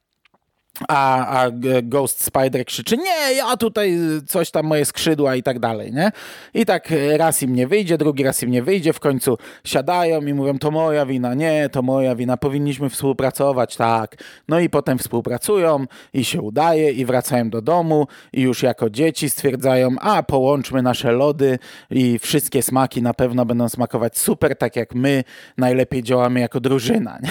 A, 0.87 1.27
a 1.41 1.51
Ghost 1.83 2.23
Spider 2.23 2.65
krzyczy, 2.65 2.97
nie, 2.97 3.33
ja 3.35 3.57
tutaj 3.57 3.97
coś 4.27 4.51
tam, 4.51 4.65
moje 4.65 4.85
skrzydła 4.85 5.35
i 5.35 5.43
tak 5.43 5.59
dalej, 5.59 5.93
nie? 5.93 6.11
I 6.53 6.65
tak 6.65 6.93
raz 7.17 7.43
im 7.43 7.55
nie 7.55 7.67
wyjdzie, 7.67 7.97
drugi 7.97 8.23
raz 8.23 8.43
im 8.43 8.51
nie 8.51 8.63
wyjdzie, 8.63 8.93
w 8.93 8.99
końcu 8.99 9.37
siadają 9.63 10.21
i 10.21 10.33
mówią, 10.33 10.59
to 10.59 10.71
moja 10.71 11.05
wina, 11.05 11.33
nie, 11.33 11.69
to 11.71 11.81
moja 11.81 12.15
wina, 12.15 12.37
powinniśmy 12.37 12.89
współpracować, 12.89 13.75
tak. 13.75 14.15
No 14.47 14.59
i 14.59 14.69
potem 14.69 14.97
współpracują 14.97 15.85
i 16.13 16.25
się 16.25 16.41
udaje 16.41 16.91
i 16.91 17.05
wracają 17.05 17.49
do 17.49 17.61
domu 17.61 18.07
i 18.33 18.41
już 18.41 18.63
jako 18.63 18.89
dzieci 18.89 19.29
stwierdzają, 19.29 19.89
a 19.99 20.23
połączmy 20.23 20.81
nasze 20.81 21.11
lody 21.11 21.59
i 21.89 22.19
wszystkie 22.19 22.63
smaki 22.63 23.01
na 23.01 23.13
pewno 23.13 23.45
będą 23.45 23.69
smakować 23.69 24.17
super, 24.17 24.57
tak 24.57 24.75
jak 24.75 24.95
my 24.95 25.23
najlepiej 25.57 26.03
działamy 26.03 26.39
jako 26.39 26.59
drużyna. 26.59 27.19
Nie? 27.23 27.29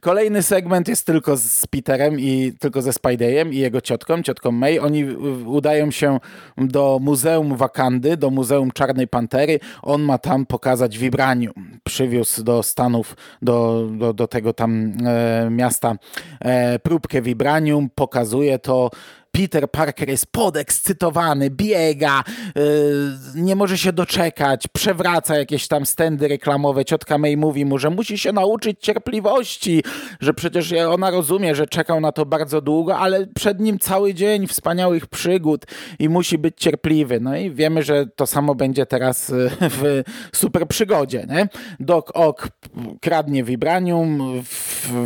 Kolejny 0.00 0.42
segment 0.42 0.88
jest 0.88 1.06
tylko 1.06 1.36
z 1.36 1.66
Peterem 1.66 2.20
i 2.20 2.52
tylko 2.58 2.82
ze 2.82 2.92
Spideyem 2.92 3.52
i 3.52 3.56
jego 3.56 3.80
ciotką, 3.80 4.22
ciotką 4.22 4.52
May. 4.52 4.78
Oni 4.78 5.04
udają 5.46 5.90
się 5.90 6.18
do 6.56 6.98
Muzeum 7.02 7.56
Wakandy, 7.56 8.16
do 8.16 8.30
Muzeum 8.30 8.70
Czarnej 8.70 9.08
Pantery. 9.08 9.60
On 9.82 10.02
ma 10.02 10.18
tam 10.18 10.46
pokazać 10.46 10.98
Vibranium. 10.98 11.54
Przywiózł 11.84 12.42
do 12.42 12.62
Stanów, 12.62 13.16
do, 13.42 13.88
do, 13.98 14.12
do 14.12 14.28
tego 14.28 14.52
tam 14.52 14.92
e, 15.06 15.50
miasta 15.50 15.96
e, 16.40 16.78
próbkę 16.78 17.22
Vibranium, 17.22 17.90
pokazuje 17.94 18.58
to 18.58 18.90
Peter 19.34 19.70
Parker 19.70 20.08
jest 20.08 20.26
podekscytowany, 20.26 21.50
biega, 21.50 22.24
yy, 22.54 22.62
nie 23.34 23.56
może 23.56 23.78
się 23.78 23.92
doczekać, 23.92 24.68
przewraca 24.68 25.36
jakieś 25.36 25.68
tam 25.68 25.86
stędy 25.86 26.28
reklamowe. 26.28 26.84
Ciotka 26.84 27.18
May 27.18 27.36
mówi 27.36 27.64
mu, 27.64 27.78
że 27.78 27.90
musi 27.90 28.18
się 28.18 28.32
nauczyć 28.32 28.80
cierpliwości, 28.80 29.82
że 30.20 30.34
przecież 30.34 30.72
ona 30.72 31.10
rozumie, 31.10 31.54
że 31.54 31.66
czekał 31.66 32.00
na 32.00 32.12
to 32.12 32.26
bardzo 32.26 32.60
długo, 32.60 32.98
ale 32.98 33.26
przed 33.26 33.60
nim 33.60 33.78
cały 33.78 34.14
dzień 34.14 34.46
wspaniałych 34.46 35.06
przygód 35.06 35.64
i 35.98 36.08
musi 36.08 36.38
być 36.38 36.54
cierpliwy. 36.58 37.20
No 37.20 37.36
i 37.36 37.50
wiemy, 37.50 37.82
że 37.82 38.06
to 38.06 38.26
samo 38.26 38.54
będzie 38.54 38.86
teraz 38.86 39.30
y, 39.30 39.50
w 39.60 40.02
super 40.32 40.68
przygodzie. 40.68 41.26
Nie? 41.28 41.48
Doc 41.80 42.10
Ock 42.14 42.48
kradnie 43.00 43.44
vibranium, 43.44 44.42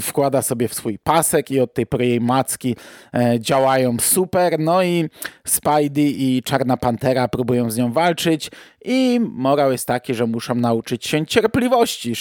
wkłada 0.02 0.42
sobie 0.42 0.68
w 0.68 0.74
swój 0.74 0.98
pasek 0.98 1.50
i 1.50 1.60
od 1.60 1.74
tej 1.74 1.86
pory 1.86 2.06
jej 2.06 2.20
macki 2.20 2.76
e, 3.14 3.40
działają 3.40 3.98
super, 4.18 4.58
no 4.58 4.82
i 4.82 5.08
Spidey 5.44 6.22
i 6.22 6.42
Czarna 6.42 6.76
Pantera 6.76 7.28
próbują 7.28 7.70
z 7.70 7.76
nią 7.76 7.92
walczyć 7.92 8.50
i 8.84 9.20
morał 9.20 9.72
jest 9.72 9.86
taki, 9.86 10.14
że 10.14 10.26
muszą 10.26 10.54
nauczyć 10.54 11.06
się 11.06 11.26
cierpliwości. 11.26 12.12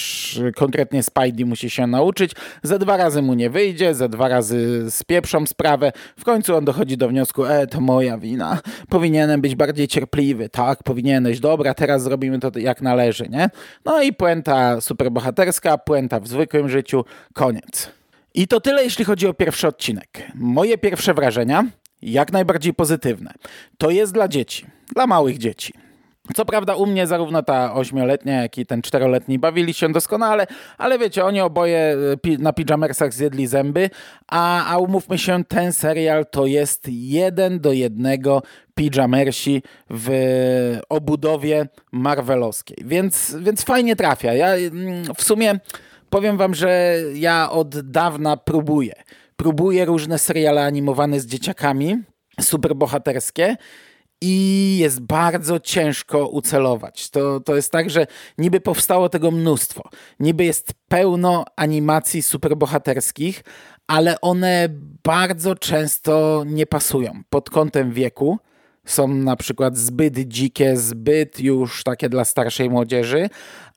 Konkretnie 0.55 1.03
Spidey 1.03 1.45
musi 1.45 1.69
się 1.69 1.87
nauczyć. 1.87 2.31
Za 2.63 2.77
dwa 2.77 2.97
razy 2.97 3.21
mu 3.21 3.33
nie 3.33 3.49
wyjdzie, 3.49 3.95
za 3.95 4.07
dwa 4.07 4.27
razy 4.27 4.91
spieprzą 4.91 5.47
sprawę. 5.47 5.91
W 6.19 6.23
końcu 6.23 6.55
on 6.55 6.65
dochodzi 6.65 6.97
do 6.97 7.09
wniosku, 7.09 7.45
e, 7.45 7.67
to 7.67 7.81
moja 7.81 8.17
wina. 8.17 8.59
Powinienem 8.89 9.41
być 9.41 9.55
bardziej 9.55 9.87
cierpliwy. 9.87 10.49
Tak, 10.49 10.83
powinieneś. 10.83 11.39
Dobra, 11.39 11.73
teraz 11.73 12.03
zrobimy 12.03 12.39
to 12.39 12.51
jak 12.55 12.81
należy, 12.81 13.29
nie? 13.29 13.49
No 13.85 14.01
i 14.01 14.13
puenta 14.13 14.81
superbohaterska, 14.81 15.77
puenta 15.77 16.19
w 16.19 16.27
zwykłym 16.27 16.69
życiu, 16.69 17.05
koniec. 17.33 17.97
I 18.37 18.47
to 18.47 18.61
tyle, 18.61 18.83
jeśli 18.83 19.05
chodzi 19.05 19.27
o 19.27 19.33
pierwszy 19.33 19.67
odcinek. 19.67 20.23
Moje 20.35 20.77
pierwsze 20.77 21.13
wrażenia 21.13 21.65
jak 22.01 22.33
najbardziej 22.33 22.73
pozytywne. 22.73 23.33
To 23.77 23.89
jest 23.89 24.13
dla 24.13 24.27
dzieci, 24.27 24.65
dla 24.93 25.07
małych 25.07 25.37
dzieci. 25.37 25.73
Co 26.35 26.45
prawda 26.45 26.75
u 26.75 26.85
mnie 26.85 27.07
zarówno 27.07 27.43
ta 27.43 27.73
ośmioletnia, 27.73 28.41
jak 28.41 28.57
i 28.57 28.65
ten 28.65 28.81
czteroletni 28.81 29.39
bawili 29.39 29.73
się 29.73 29.89
doskonale, 29.89 30.47
ale 30.77 30.99
wiecie, 30.99 31.25
oni 31.25 31.41
oboje 31.41 31.97
e, 32.27 32.37
na 32.39 32.53
pijamersach 32.53 33.13
zjedli 33.13 33.47
zęby, 33.47 33.89
a, 34.27 34.73
a 34.73 34.77
umówmy 34.77 35.17
się, 35.17 35.43
ten 35.43 35.73
serial 35.73 36.25
to 36.31 36.45
jest 36.45 36.85
jeden 36.89 37.59
do 37.59 37.71
jednego 37.71 38.43
pijamersi 38.75 39.63
w 39.89 40.09
obudowie 40.89 41.67
marvelowskiej, 41.91 42.77
więc, 42.85 43.35
więc 43.39 43.63
fajnie 43.63 43.95
trafia. 43.95 44.33
Ja 44.33 44.55
mm, 44.55 45.15
w 45.15 45.23
sumie 45.23 45.59
powiem 46.09 46.37
wam, 46.37 46.55
że 46.55 46.97
ja 47.13 47.49
od 47.51 47.91
dawna 47.91 48.37
próbuję 48.37 48.93
próbuje 49.37 49.85
różne 49.85 50.19
seriale 50.19 50.65
animowane 50.65 51.19
z 51.19 51.25
dzieciakami, 51.25 51.97
superbohaterskie 52.41 53.57
i 54.21 54.77
jest 54.77 54.99
bardzo 54.99 55.59
ciężko 55.59 56.27
ucelować. 56.27 57.09
To, 57.09 57.39
to 57.39 57.55
jest 57.55 57.71
tak, 57.71 57.89
że 57.89 58.07
niby 58.37 58.59
powstało 58.59 59.09
tego 59.09 59.31
mnóstwo. 59.31 59.89
Niby 60.19 60.45
jest 60.45 60.73
pełno 60.87 61.45
animacji 61.55 62.21
superbohaterskich, 62.21 63.43
ale 63.87 64.21
one 64.21 64.69
bardzo 65.03 65.55
często 65.55 66.43
nie 66.47 66.65
pasują 66.65 67.21
pod 67.29 67.49
kątem 67.49 67.91
wieku. 67.91 68.39
Są 68.85 69.07
na 69.07 69.35
przykład 69.35 69.77
zbyt 69.77 70.19
dzikie, 70.19 70.77
zbyt 70.77 71.39
już 71.39 71.83
takie 71.83 72.09
dla 72.09 72.25
starszej 72.25 72.69
młodzieży, 72.69 73.29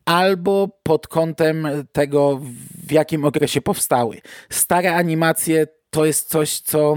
albo 0.05 0.69
pod 0.83 1.09
kątem 1.09 1.69
tego, 1.93 2.41
w 2.85 2.93
jakim 2.93 3.25
okresie 3.25 3.61
powstały. 3.61 4.21
Stare 4.51 4.95
animacje 4.95 5.67
to 5.91 6.05
jest 6.05 6.29
coś, 6.29 6.61
co 6.61 6.97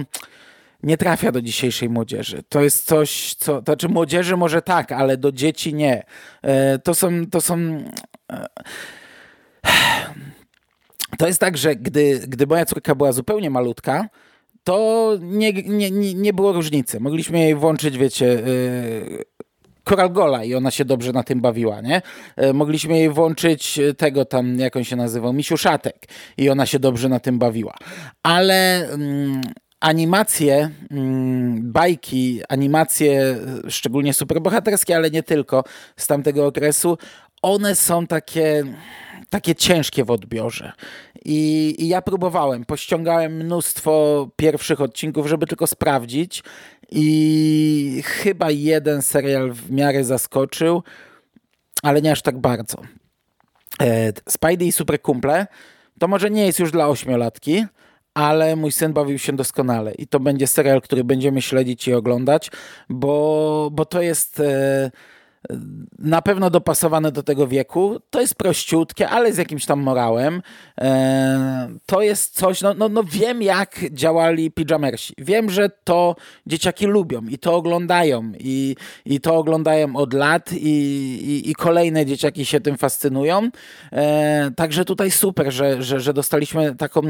nie 0.83 0.97
trafia 0.97 1.31
do 1.31 1.41
dzisiejszej 1.41 1.89
młodzieży. 1.89 2.43
To 2.49 2.61
jest 2.61 2.85
coś, 2.85 3.33
co. 3.33 3.61
To 3.61 3.71
znaczy, 3.71 3.89
młodzieży 3.89 4.37
może 4.37 4.61
tak, 4.61 4.91
ale 4.91 5.17
do 5.17 5.31
dzieci 5.31 5.73
nie. 5.73 6.03
E, 6.41 6.79
to 6.79 6.95
są. 6.95 7.25
To 7.31 7.41
są 7.41 7.83
e, 8.31 8.45
to 11.17 11.27
jest 11.27 11.39
tak, 11.39 11.57
że 11.57 11.75
gdy, 11.75 12.19
gdy 12.27 12.47
moja 12.47 12.65
córka 12.65 12.95
była 12.95 13.11
zupełnie 13.11 13.49
malutka, 13.49 14.09
to 14.63 15.17
nie, 15.21 15.53
nie, 15.53 15.91
nie 16.13 16.33
było 16.33 16.51
różnicy. 16.51 16.99
Mogliśmy 16.99 17.39
jej 17.39 17.55
włączyć, 17.55 17.97
wiecie, 17.97 18.39
e, 18.39 18.43
Coral 19.83 20.11
Gola 20.11 20.43
i 20.43 20.55
ona 20.55 20.71
się 20.71 20.85
dobrze 20.85 21.11
na 21.11 21.23
tym 21.23 21.41
bawiła, 21.41 21.81
nie? 21.81 22.01
E, 22.35 22.53
mogliśmy 22.53 22.97
jej 22.97 23.09
włączyć 23.09 23.79
e, 23.79 23.93
tego 23.93 24.25
tam, 24.25 24.59
jak 24.59 24.75
on 24.75 24.83
się 24.83 24.95
nazywał, 24.95 25.33
Misiu 25.33 25.57
Szatek 25.57 26.05
i 26.37 26.49
ona 26.49 26.65
się 26.65 26.79
dobrze 26.79 27.09
na 27.09 27.19
tym 27.19 27.39
bawiła. 27.39 27.75
Ale 28.23 28.89
mm, 28.89 29.41
animacje, 29.79 30.69
mm, 30.91 31.71
bajki, 31.71 32.41
animacje, 32.49 33.21
e, 33.65 33.71
szczególnie 33.71 34.13
superbohaterskie, 34.13 34.95
ale 34.95 35.11
nie 35.11 35.23
tylko 35.23 35.63
z 35.97 36.07
tamtego 36.07 36.45
okresu, 36.45 36.97
one 37.41 37.75
są 37.75 38.07
takie 38.07 38.63
takie 39.33 39.55
ciężkie 39.55 40.03
w 40.03 40.11
odbiorze. 40.11 40.71
I, 41.25 41.75
I, 41.79 41.87
ja 41.87 42.01
próbowałem, 42.01 42.65
pościągałem 42.65 43.33
mnóstwo 43.33 44.27
pierwszych 44.35 44.81
odcinków, 44.81 45.27
żeby 45.27 45.47
tylko 45.47 45.67
sprawdzić. 45.67 46.43
I 46.91 48.03
chyba 48.05 48.51
jeden 48.51 49.01
serial 49.01 49.51
w 49.51 49.71
miarę 49.71 50.03
zaskoczył, 50.03 50.83
ale 51.83 52.01
nie 52.01 52.11
aż 52.11 52.21
tak 52.21 52.39
bardzo. 52.39 52.77
E, 53.81 54.13
Spidey 54.29 54.67
i 54.67 54.71
Super 54.71 55.01
Kumple 55.01 55.47
to 55.99 56.07
może 56.07 56.29
nie 56.29 56.45
jest 56.45 56.59
już 56.59 56.71
dla 56.71 56.87
ośmiolatki, 56.87 57.65
ale 58.13 58.55
mój 58.55 58.71
syn 58.71 58.93
bawił 58.93 59.19
się 59.19 59.33
doskonale 59.33 59.93
i 59.93 60.07
to 60.07 60.19
będzie 60.19 60.47
serial, 60.47 60.81
który 60.81 61.03
będziemy 61.03 61.41
śledzić 61.41 61.87
i 61.87 61.93
oglądać, 61.93 62.51
bo, 62.89 63.69
bo 63.71 63.85
to 63.85 64.01
jest... 64.01 64.39
E, 64.39 64.91
na 65.99 66.21
pewno 66.21 66.49
dopasowane 66.49 67.11
do 67.11 67.23
tego 67.23 67.47
wieku. 67.47 67.99
To 68.09 68.21
jest 68.21 68.35
prościutkie, 68.35 69.09
ale 69.09 69.33
z 69.33 69.37
jakimś 69.37 69.65
tam 69.65 69.79
morałem. 69.79 70.41
E, 70.81 71.69
to 71.85 72.01
jest 72.01 72.35
coś, 72.35 72.61
no, 72.61 72.73
no, 72.73 72.89
no 72.89 73.03
wiem 73.03 73.41
jak 73.41 73.79
działali 73.91 74.51
pijamersi. 74.51 75.13
Wiem, 75.17 75.49
że 75.49 75.69
to 75.83 76.15
dzieciaki 76.47 76.85
lubią 76.85 77.21
i 77.21 77.37
to 77.37 77.55
oglądają 77.55 78.31
i, 78.39 78.75
i 79.05 79.19
to 79.19 79.35
oglądają 79.35 79.95
od 79.95 80.13
lat 80.13 80.53
i, 80.53 80.57
i, 80.57 81.49
i 81.49 81.55
kolejne 81.55 82.05
dzieciaki 82.05 82.45
się 82.45 82.61
tym 82.61 82.77
fascynują. 82.77 83.49
E, 83.91 84.51
także 84.55 84.85
tutaj 84.85 85.11
super, 85.11 85.53
że, 85.53 85.83
że, 85.83 85.99
że 85.99 86.13
dostaliśmy 86.13 86.75
taką 86.75 87.01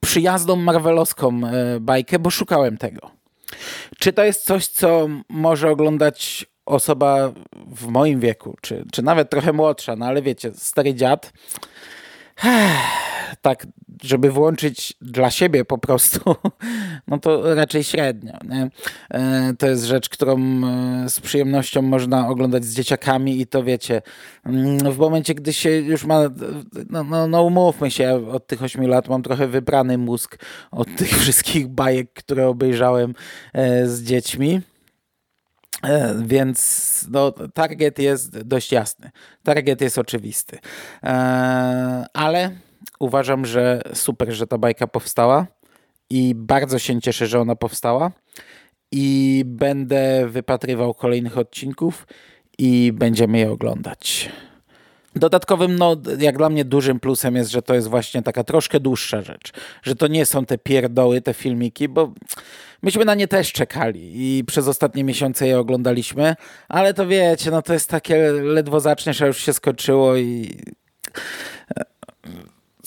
przyjazną 0.00 0.56
marvelowską 0.56 1.40
e, 1.46 1.80
bajkę, 1.80 2.18
bo 2.18 2.30
szukałem 2.30 2.76
tego. 2.78 3.10
Czy 3.98 4.12
to 4.12 4.24
jest 4.24 4.44
coś, 4.44 4.66
co 4.66 5.08
może 5.28 5.70
oglądać 5.70 6.46
osoba 6.66 7.32
w 7.66 7.86
moim 7.86 8.20
wieku, 8.20 8.56
czy, 8.60 8.84
czy 8.92 9.02
nawet 9.02 9.30
trochę 9.30 9.52
młodsza, 9.52 9.96
no 9.96 10.06
ale 10.06 10.22
wiecie, 10.22 10.50
stary 10.54 10.94
dziad, 10.94 11.32
tak, 13.42 13.66
żeby 14.02 14.30
włączyć 14.30 14.94
dla 15.00 15.30
siebie 15.30 15.64
po 15.64 15.78
prostu, 15.78 16.36
no 17.08 17.18
to 17.18 17.54
raczej 17.54 17.84
średnio. 17.84 18.32
Nie? 18.48 18.70
E, 19.10 19.52
to 19.58 19.66
jest 19.66 19.84
rzecz, 19.84 20.08
którą 20.08 20.36
e, 20.36 21.08
z 21.08 21.20
przyjemnością 21.20 21.82
można 21.82 22.28
oglądać 22.28 22.64
z 22.64 22.74
dzieciakami 22.74 23.40
i 23.40 23.46
to 23.46 23.64
wiecie, 23.64 24.02
mm, 24.46 24.92
w 24.92 24.98
momencie, 24.98 25.34
gdy 25.34 25.52
się 25.52 25.70
już 25.70 26.04
ma, 26.04 26.20
no, 26.90 27.04
no, 27.04 27.26
no 27.26 27.42
umówmy 27.42 27.90
się, 27.90 28.28
od 28.30 28.46
tych 28.46 28.62
8 28.62 28.86
lat 28.86 29.08
mam 29.08 29.22
trochę 29.22 29.46
wybrany 29.48 29.98
mózg 29.98 30.38
od 30.70 30.96
tych 30.96 31.18
wszystkich 31.18 31.68
bajek, 31.68 32.12
które 32.12 32.48
obejrzałem 32.48 33.14
e, 33.52 33.86
z 33.86 34.02
dziećmi. 34.02 34.60
E, 35.82 36.14
więc 36.26 37.06
no, 37.10 37.32
target 37.32 37.98
jest 37.98 38.42
dość 38.42 38.72
jasny. 38.72 39.10
Target 39.42 39.80
jest 39.80 39.98
oczywisty. 39.98 40.58
E, 41.02 41.08
ale 42.12 42.50
uważam, 42.98 43.46
że 43.46 43.82
super, 43.94 44.32
że 44.32 44.46
ta 44.46 44.58
bajka 44.58 44.86
powstała 44.86 45.46
i 46.10 46.34
bardzo 46.34 46.78
się 46.78 47.00
cieszę, 47.00 47.26
że 47.26 47.40
ona 47.40 47.56
powstała 47.56 48.12
i 48.92 49.42
będę 49.46 50.28
wypatrywał 50.28 50.94
kolejnych 50.94 51.38
odcinków 51.38 52.06
i 52.58 52.92
będziemy 52.92 53.38
je 53.38 53.50
oglądać. 53.50 54.30
Dodatkowym, 55.16 55.76
no, 55.76 55.96
jak 56.18 56.38
dla 56.38 56.48
mnie 56.48 56.64
dużym 56.64 57.00
plusem 57.00 57.36
jest, 57.36 57.50
że 57.50 57.62
to 57.62 57.74
jest 57.74 57.88
właśnie 57.88 58.22
taka 58.22 58.44
troszkę 58.44 58.80
dłuższa 58.80 59.22
rzecz. 59.22 59.52
Że 59.82 59.94
to 59.94 60.06
nie 60.06 60.26
są 60.26 60.46
te 60.46 60.58
pierdoły, 60.58 61.20
te 61.20 61.34
filmiki, 61.34 61.88
bo 61.88 62.12
myśmy 62.82 63.04
na 63.04 63.14
nie 63.14 63.28
też 63.28 63.52
czekali 63.52 64.12
i 64.14 64.44
przez 64.44 64.68
ostatnie 64.68 65.04
miesiące 65.04 65.46
je 65.46 65.58
oglądaliśmy, 65.58 66.36
ale 66.68 66.94
to 66.94 67.06
wiecie, 67.06 67.50
no 67.50 67.62
to 67.62 67.72
jest 67.72 67.90
takie 67.90 68.32
ledwo 68.32 68.80
zaczniesz, 68.80 69.22
a 69.22 69.26
już 69.26 69.38
się 69.38 69.52
skończyło 69.52 70.16
i 70.16 70.58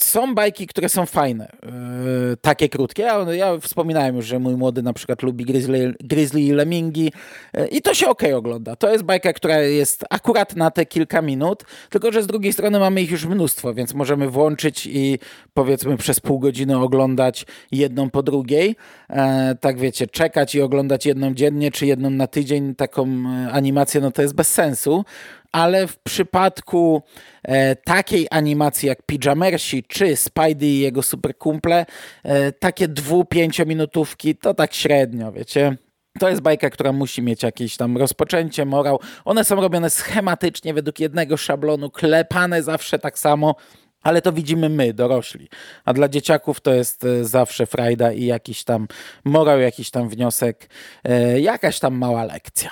są 0.04 0.34
bajki, 0.34 0.66
które 0.66 0.88
są 0.88 1.06
fajne, 1.06 1.52
yy, 1.62 2.36
takie 2.36 2.68
krótkie. 2.68 3.02
Ja, 3.32 3.58
wspominałem 3.60 4.16
już, 4.16 4.26
że 4.26 4.38
mój 4.38 4.56
młody 4.56 4.82
na 4.82 4.92
przykład 4.92 5.22
lubi 5.22 5.44
Grizzly, 5.44 5.94
Grizzly 6.00 6.40
i 6.40 6.52
Lemingi 6.52 7.12
yy, 7.54 7.66
i 7.66 7.82
to 7.82 7.94
się 7.94 8.08
ok 8.08 8.22
ogląda. 8.34 8.76
To 8.76 8.92
jest 8.92 9.04
bajka, 9.04 9.32
która 9.32 9.58
jest 9.58 10.04
akurat 10.10 10.56
na 10.56 10.70
te 10.70 10.86
kilka 10.86 11.22
minut, 11.22 11.64
tylko 11.90 12.12
że 12.12 12.22
z 12.22 12.26
drugiej 12.26 12.52
strony 12.52 12.78
mamy 12.78 13.02
ich 13.02 13.10
już 13.10 13.26
mnóstwo, 13.26 13.74
więc 13.74 13.94
możemy 13.94 14.28
włączyć 14.28 14.86
i 14.86 15.18
powiedzmy 15.54 15.96
przez 15.96 16.20
pół 16.20 16.38
godziny 16.38 16.78
oglądać 16.78 17.46
jedną 17.72 18.10
po 18.10 18.22
drugiej. 18.22 18.76
Yy, 19.10 19.16
tak 19.60 19.78
wiecie, 19.78 20.06
czekać 20.06 20.54
i 20.54 20.60
oglądać 20.60 21.06
jedną 21.06 21.34
dziennie 21.34 21.70
czy 21.70 21.86
jedną 21.86 22.10
na 22.10 22.26
tydzień 22.26 22.74
taką 22.74 23.08
animację, 23.52 24.00
no 24.00 24.12
to 24.12 24.22
jest 24.22 24.34
bez 24.34 24.52
sensu 24.52 25.04
ale 25.52 25.86
w 25.86 25.98
przypadku 25.98 27.02
e, 27.42 27.76
takiej 27.76 28.26
animacji 28.30 28.88
jak 28.88 29.02
Pijamersi 29.02 29.84
czy 29.84 30.16
Spidey 30.16 30.68
i 30.68 30.80
jego 30.80 31.02
super 31.02 31.36
kumple, 31.38 31.86
e, 32.22 32.52
takie 32.52 32.88
dwu, 32.88 33.24
pięciominutówki 33.24 34.36
to 34.36 34.54
tak 34.54 34.74
średnio, 34.74 35.32
wiecie. 35.32 35.76
To 36.18 36.28
jest 36.28 36.42
bajka, 36.42 36.70
która 36.70 36.92
musi 36.92 37.22
mieć 37.22 37.42
jakieś 37.42 37.76
tam 37.76 37.96
rozpoczęcie, 37.96 38.64
morał. 38.64 39.00
One 39.24 39.44
są 39.44 39.56
robione 39.56 39.90
schematycznie, 39.90 40.74
według 40.74 41.00
jednego 41.00 41.36
szablonu, 41.36 41.90
klepane 41.90 42.62
zawsze 42.62 42.98
tak 42.98 43.18
samo, 43.18 43.54
ale 44.02 44.22
to 44.22 44.32
widzimy 44.32 44.68
my, 44.68 44.94
dorośli. 44.94 45.48
A 45.84 45.92
dla 45.92 46.08
dzieciaków 46.08 46.60
to 46.60 46.74
jest 46.74 47.04
e, 47.04 47.24
zawsze 47.24 47.66
frajda 47.66 48.12
i 48.12 48.24
jakiś 48.24 48.64
tam 48.64 48.88
morał, 49.24 49.60
jakiś 49.60 49.90
tam 49.90 50.08
wniosek, 50.08 50.68
e, 51.04 51.40
jakaś 51.40 51.78
tam 51.78 51.94
mała 51.94 52.24
lekcja. 52.24 52.70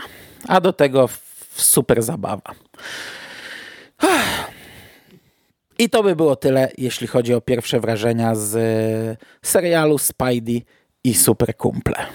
A 0.49 0.61
do 0.61 0.73
tego 0.73 1.09
super 1.61 2.03
zabawa. 2.03 2.55
I 5.79 5.91
to 5.91 6.03
by 6.03 6.17
było 6.17 6.37
tyle, 6.37 6.73
jeśli 6.79 7.07
chodzi 7.07 7.35
o 7.35 7.41
pierwsze 7.41 7.81
wrażenia 7.81 8.35
z 8.35 9.21
serialu 9.43 9.99
Spidey 9.99 10.65
i 11.05 11.15
Super 11.15 11.57
Kumple. 11.57 12.07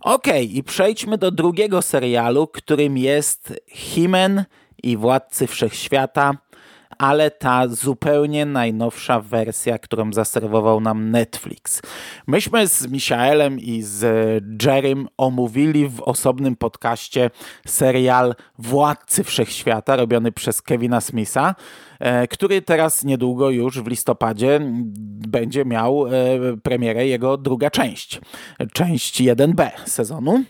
Ok, 0.00 0.26
i 0.48 0.62
przejdźmy 0.62 1.18
do 1.18 1.30
drugiego 1.30 1.82
serialu, 1.82 2.46
którym 2.46 2.98
jest 2.98 3.60
Himen 3.68 4.44
i 4.82 4.96
Władcy 4.96 5.46
Wszechświata 5.46 6.32
ale 6.98 7.30
ta 7.30 7.68
zupełnie 7.68 8.46
najnowsza 8.46 9.20
wersja, 9.20 9.78
którą 9.78 10.12
zaserwował 10.12 10.80
nam 10.80 11.10
Netflix. 11.10 11.82
Myśmy 12.26 12.68
z 12.68 12.86
Michaelem 12.86 13.60
i 13.60 13.82
z 13.82 14.04
Jerrym 14.64 15.08
omówili 15.16 15.88
w 15.88 16.00
osobnym 16.00 16.56
podcaście 16.56 17.30
serial 17.66 18.34
Władcy 18.58 19.24
Wszechświata, 19.24 19.96
robiony 19.96 20.32
przez 20.32 20.62
Kevina 20.62 21.00
Smitha, 21.00 21.54
e, 21.98 22.28
który 22.28 22.62
teraz 22.62 23.04
niedługo 23.04 23.50
już 23.50 23.80
w 23.80 23.86
listopadzie 23.86 24.60
będzie 25.28 25.64
miał 25.64 26.06
e, 26.06 26.10
premierę 26.62 27.06
jego 27.06 27.36
druga 27.36 27.70
część, 27.70 28.20
część 28.72 29.22
1B 29.22 29.70
sezonu. 29.86 30.44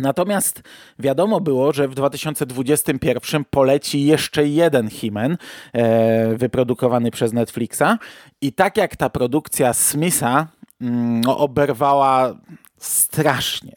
Natomiast 0.00 0.62
wiadomo 0.98 1.40
było, 1.40 1.72
że 1.72 1.88
w 1.88 1.94
2021 1.94 3.44
poleci 3.44 4.04
jeszcze 4.04 4.46
jeden 4.48 4.90
Himen 4.90 5.36
e, 5.72 6.36
wyprodukowany 6.36 7.10
przez 7.10 7.32
Netflixa 7.32 7.98
i 8.40 8.52
tak 8.52 8.76
jak 8.76 8.96
ta 8.96 9.10
produkcja 9.10 9.72
Smitha 9.72 10.46
mm, 10.80 11.20
no, 11.20 11.38
oberwała 11.38 12.36
strasznie. 12.78 13.72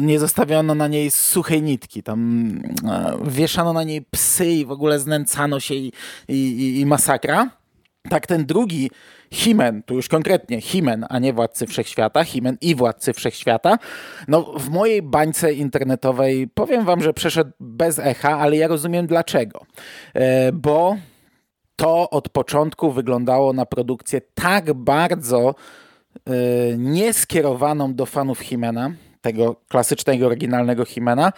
Nie 0.00 0.18
zostawiono 0.18 0.74
na 0.74 0.88
niej 0.88 1.10
suchej 1.10 1.62
nitki, 1.62 2.02
tam 2.02 2.50
e, 2.88 3.18
wieszano 3.24 3.72
na 3.72 3.84
niej 3.84 4.02
psy 4.10 4.46
i 4.46 4.66
w 4.66 4.70
ogóle 4.70 4.98
znęcano 4.98 5.60
się 5.60 5.74
i, 5.74 5.92
i, 6.28 6.80
i 6.80 6.86
masakra. 6.86 7.61
Tak 8.08 8.26
ten 8.26 8.46
drugi 8.46 8.90
Himen, 9.30 9.82
tu 9.82 9.94
już 9.94 10.08
konkretnie 10.08 10.60
Himen, 10.60 11.06
a 11.08 11.18
nie 11.18 11.32
Władcy 11.32 11.66
Wszechświata, 11.66 12.24
Himen 12.24 12.58
i 12.60 12.74
Władcy 12.74 13.12
Wszechświata. 13.12 13.78
No 14.28 14.42
w 14.42 14.68
mojej 14.70 15.02
bańce 15.02 15.52
internetowej 15.52 16.48
powiem 16.48 16.84
wam, 16.84 17.02
że 17.02 17.12
przeszedł 17.12 17.50
bez 17.60 17.98
echa, 17.98 18.38
ale 18.38 18.56
ja 18.56 18.68
rozumiem 18.68 19.06
dlaczego. 19.06 19.66
E, 20.14 20.52
bo 20.52 20.96
to 21.76 22.10
od 22.10 22.28
początku 22.28 22.92
wyglądało 22.92 23.52
na 23.52 23.66
produkcję 23.66 24.20
tak 24.34 24.74
bardzo 24.74 25.54
e, 25.54 26.32
nieskierowaną 26.76 27.94
do 27.94 28.06
fanów 28.06 28.40
Himena, 28.40 28.92
tego 29.20 29.56
klasycznego, 29.68 30.26
oryginalnego 30.26 30.84
Himena, 30.84 31.32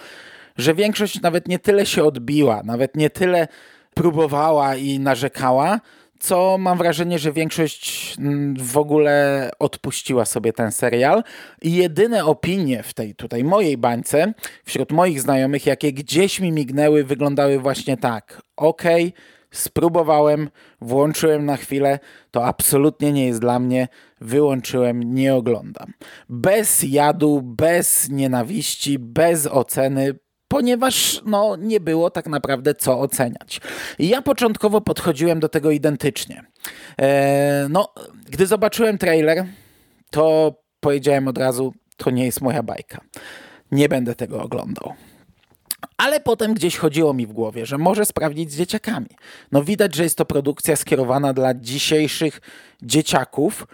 że 0.57 0.75
większość 0.75 1.21
nawet 1.21 1.49
nie 1.49 1.59
tyle 1.59 1.87
się 1.87 2.05
odbiła, 2.05 2.63
nawet 2.65 2.97
nie 2.97 3.11
tyle 3.11 3.49
próbowała 3.95 4.77
i 4.77 4.99
narzekała, 4.99 5.81
co 6.19 6.59
mam 6.59 6.79
wrażenie, 6.79 7.19
że 7.19 7.33
większość 7.33 8.15
mm, 8.19 8.55
w 8.59 8.77
ogóle 8.79 9.51
odpuściła 9.59 10.25
sobie 10.25 10.53
ten 10.53 10.73
serial. 10.73 11.23
I 11.63 11.73
jedyne 11.75 12.25
opinie 12.25 12.83
w 12.83 12.95
tej 12.95 13.15
tutaj 13.15 13.45
mojej 13.45 13.79
bańce, 13.79 14.35
wśród 14.65 14.93
moich 14.93 15.21
znajomych, 15.21 15.67
jakie 15.67 15.93
gdzieś 15.93 16.41
mi 16.41 16.53
mignęły, 16.53 17.05
wyglądały 17.05 17.59
właśnie 17.59 17.97
tak. 17.97 18.43
Okej, 18.57 19.05
okay, 19.05 19.23
spróbowałem, 19.51 20.49
włączyłem 20.81 21.45
na 21.45 21.57
chwilę, 21.57 21.99
to 22.31 22.45
absolutnie 22.45 23.13
nie 23.13 23.27
jest 23.27 23.41
dla 23.41 23.59
mnie, 23.59 23.89
wyłączyłem, 24.21 25.15
nie 25.15 25.35
oglądam. 25.35 25.93
Bez 26.29 26.83
jadu, 26.83 27.43
bez 27.43 28.11
nienawiści, 28.11 28.99
bez 28.99 29.47
oceny, 29.47 30.15
ponieważ 30.55 31.21
no, 31.27 31.57
nie 31.57 31.81
było 31.81 32.11
tak 32.11 32.27
naprawdę 32.27 32.75
co 32.75 33.01
oceniać. 33.01 33.61
Ja 33.99 34.23
początkowo 34.23 34.81
podchodziłem 34.81 35.41
do 35.41 35.49
tego 35.49 35.71
identycznie. 35.71 36.43
E, 37.01 37.67
no, 37.71 37.95
gdy 38.31 38.47
zobaczyłem 38.47 38.99
trailer, 38.99 39.47
to 40.11 40.55
powiedziałem 40.81 41.29
od 41.29 41.39
razu, 41.39 41.75
to 41.97 42.11
nie 42.11 42.25
jest 42.25 42.41
moja 42.41 42.63
bajka. 42.63 43.01
Nie 43.73 43.89
będę 43.89 44.15
tego 44.15 44.43
oglądał. 44.43 44.95
Ale 45.97 46.21
potem 46.21 46.55
gdzieś 46.55 46.77
chodziło 46.77 47.15
mi 47.15 47.27
w 47.27 47.33
głowie, 47.33 47.67
że 47.67 47.79
może 47.79 48.05
sprawdzić 48.05 48.53
z 48.53 48.57
dzieciakami. 48.57 49.09
No 49.53 49.63
widać, 49.63 49.95
że 49.95 50.03
jest 50.03 50.19
to 50.19 50.25
produkcja 50.25 50.77
skierowana 50.77 51.33
dla 51.33 51.55
dzisiejszych 51.55 52.41
dzieciaków, 52.83 53.67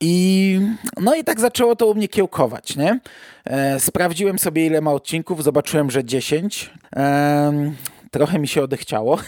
i 0.00 0.60
no 1.00 1.14
i 1.14 1.24
tak 1.24 1.40
zaczęło 1.40 1.76
to 1.76 1.86
u 1.86 1.94
mnie 1.94 2.08
kiełkować, 2.08 2.76
nie? 2.76 3.00
E, 3.44 3.80
sprawdziłem 3.80 4.38
sobie 4.38 4.66
ile 4.66 4.80
ma 4.80 4.92
odcinków, 4.92 5.44
zobaczyłem, 5.44 5.90
że 5.90 6.04
10. 6.04 6.70
E, 6.96 7.72
trochę 8.10 8.38
mi 8.38 8.48
się 8.48 8.62
odechciało. 8.62 9.18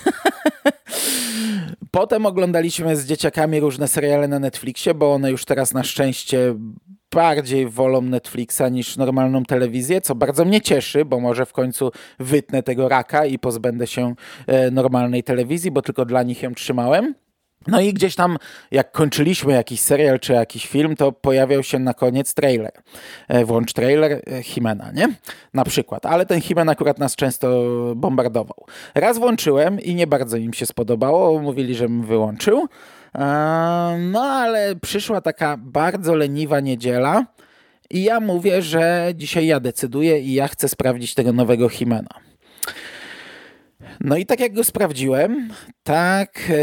Potem 1.90 2.26
oglądaliśmy 2.26 2.96
z 2.96 3.06
dzieciakami 3.06 3.60
różne 3.60 3.88
seriale 3.88 4.28
na 4.28 4.38
Netflixie, 4.38 4.94
bo 4.94 5.12
one 5.12 5.30
już 5.30 5.44
teraz 5.44 5.74
na 5.74 5.84
szczęście 5.84 6.54
bardziej 7.14 7.68
wolą 7.68 8.02
Netflixa 8.02 8.62
niż 8.70 8.96
normalną 8.96 9.44
telewizję, 9.44 10.00
co 10.00 10.14
bardzo 10.14 10.44
mnie 10.44 10.60
cieszy, 10.60 11.04
bo 11.04 11.20
może 11.20 11.46
w 11.46 11.52
końcu 11.52 11.92
wytnę 12.18 12.62
tego 12.62 12.88
raka 12.88 13.26
i 13.26 13.38
pozbędę 13.38 13.86
się 13.86 14.14
e, 14.46 14.70
normalnej 14.70 15.24
telewizji, 15.24 15.70
bo 15.70 15.82
tylko 15.82 16.04
dla 16.04 16.22
nich 16.22 16.42
ją 16.42 16.54
trzymałem. 16.54 17.14
No 17.66 17.80
i 17.80 17.92
gdzieś 17.92 18.14
tam, 18.14 18.38
jak 18.70 18.92
kończyliśmy 18.92 19.52
jakiś 19.52 19.80
serial 19.80 20.20
czy 20.20 20.32
jakiś 20.32 20.66
film, 20.66 20.96
to 20.96 21.12
pojawiał 21.12 21.62
się 21.62 21.78
na 21.78 21.94
koniec 21.94 22.34
trailer. 22.34 22.72
E, 23.28 23.44
włącz 23.44 23.72
trailer 23.72 24.12
e, 24.12 24.42
Himena, 24.42 24.92
nie? 24.92 25.08
Na 25.54 25.64
przykład. 25.64 26.06
Ale 26.06 26.26
ten 26.26 26.40
Himen 26.40 26.68
akurat 26.68 26.98
nas 26.98 27.16
często 27.16 27.64
bombardował. 27.96 28.64
Raz 28.94 29.18
włączyłem 29.18 29.80
i 29.80 29.94
nie 29.94 30.06
bardzo 30.06 30.36
im 30.36 30.52
się 30.52 30.66
spodobało. 30.66 31.38
Mówili, 31.38 31.74
żebym 31.74 32.02
wyłączył. 32.02 32.66
E, 33.14 33.98
no 34.12 34.20
ale 34.20 34.76
przyszła 34.76 35.20
taka 35.20 35.56
bardzo 35.56 36.14
leniwa 36.14 36.60
niedziela 36.60 37.26
i 37.90 38.02
ja 38.02 38.20
mówię, 38.20 38.62
że 38.62 39.12
dzisiaj 39.14 39.46
ja 39.46 39.60
decyduję 39.60 40.20
i 40.20 40.34
ja 40.34 40.48
chcę 40.48 40.68
sprawdzić 40.68 41.14
tego 41.14 41.32
nowego 41.32 41.68
Himena. 41.68 42.27
No 44.00 44.16
i 44.16 44.26
tak 44.26 44.40
jak 44.40 44.52
go 44.52 44.64
sprawdziłem, 44.64 45.50
tak 45.82 46.40
e, 46.50 46.54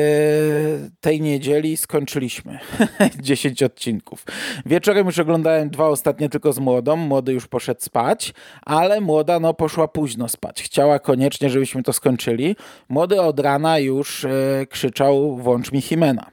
tej 1.02 1.22
niedzieli 1.22 1.78
skończyliśmy 1.78 2.60
10 3.20 3.64
odcinków. 3.64 4.26
Wieczorem 4.66 5.06
już 5.06 5.20
oglądałem 5.20 5.70
dwa 5.70 5.88
ostatnie 5.88 6.30
tylko 6.30 6.54
z 6.54 6.60
młodą. 6.60 6.96
Młody 6.96 7.34
już 7.34 7.48
poszedł 7.48 7.82
spać, 7.82 8.34
ale 8.62 9.02
młoda 9.02 9.40
no 9.40 9.54
poszła 9.54 9.88
późno 9.88 10.30
spać. 10.30 10.64
Chciała 10.64 11.00
koniecznie, 11.00 11.50
żebyśmy 11.50 11.84
to 11.84 11.94
skończyli. 11.94 12.56
Młody 12.90 13.22
od 13.22 13.40
rana 13.40 13.80
już 13.80 14.26
e, 14.26 14.30
krzyczał 14.70 15.38
włącz 15.38 15.72
mi 15.72 15.82
Himena. 15.82 16.32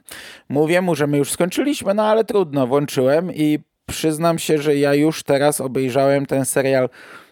Mówię 0.49 0.81
mu, 0.81 0.95
że 0.95 1.07
my 1.07 1.17
już 1.17 1.31
skończyliśmy, 1.31 1.93
no 1.93 2.03
ale 2.03 2.23
trudno, 2.23 2.67
włączyłem 2.67 3.33
i 3.33 3.59
przyznam 3.85 4.39
się, 4.39 4.57
że 4.57 4.75
ja 4.75 4.93
już 4.93 5.23
teraz 5.23 5.61
obejrzałem 5.61 6.25
ten 6.25 6.45
serial 6.45 6.89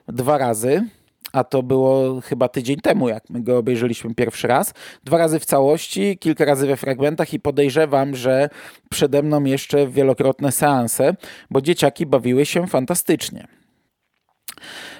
dwa 0.07 0.37
razy 0.37 0.83
a 1.33 1.43
to 1.43 1.63
było 1.63 2.21
chyba 2.21 2.49
tydzień 2.49 2.77
temu, 2.77 3.09
jak 3.09 3.29
my 3.29 3.41
go 3.41 3.57
obejrzeliśmy 3.57 4.15
pierwszy 4.15 4.47
raz. 4.47 4.73
Dwa 5.03 5.17
razy 5.17 5.39
w 5.39 5.45
całości, 5.45 6.17
kilka 6.17 6.45
razy 6.45 6.67
we 6.67 6.77
fragmentach 6.77 7.33
i 7.33 7.39
podejrzewam, 7.39 8.15
że 8.15 8.49
przede 8.89 9.23
mną 9.23 9.43
jeszcze 9.43 9.87
wielokrotne 9.87 10.51
seanse, 10.51 11.15
bo 11.49 11.61
dzieciaki 11.61 12.05
bawiły 12.05 12.45
się 12.45 12.67
fantastycznie. 12.67 13.60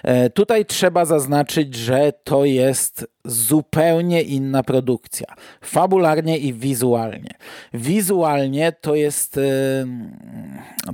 E, 0.04 0.30
tutaj 0.30 0.65
trzeba 0.65 1.06
zaznaczyć, 1.06 1.76
że 1.76 2.13
to 2.24 2.45
jest 2.45 3.08
zupełnie 3.26 4.21
inna 4.21 4.63
produkcja. 4.63 5.28
Fabularnie 5.62 6.38
i 6.38 6.54
wizualnie. 6.54 7.34
Wizualnie 7.74 8.71
to 8.82 8.95
jest, 8.95 9.38
e, 9.38 9.41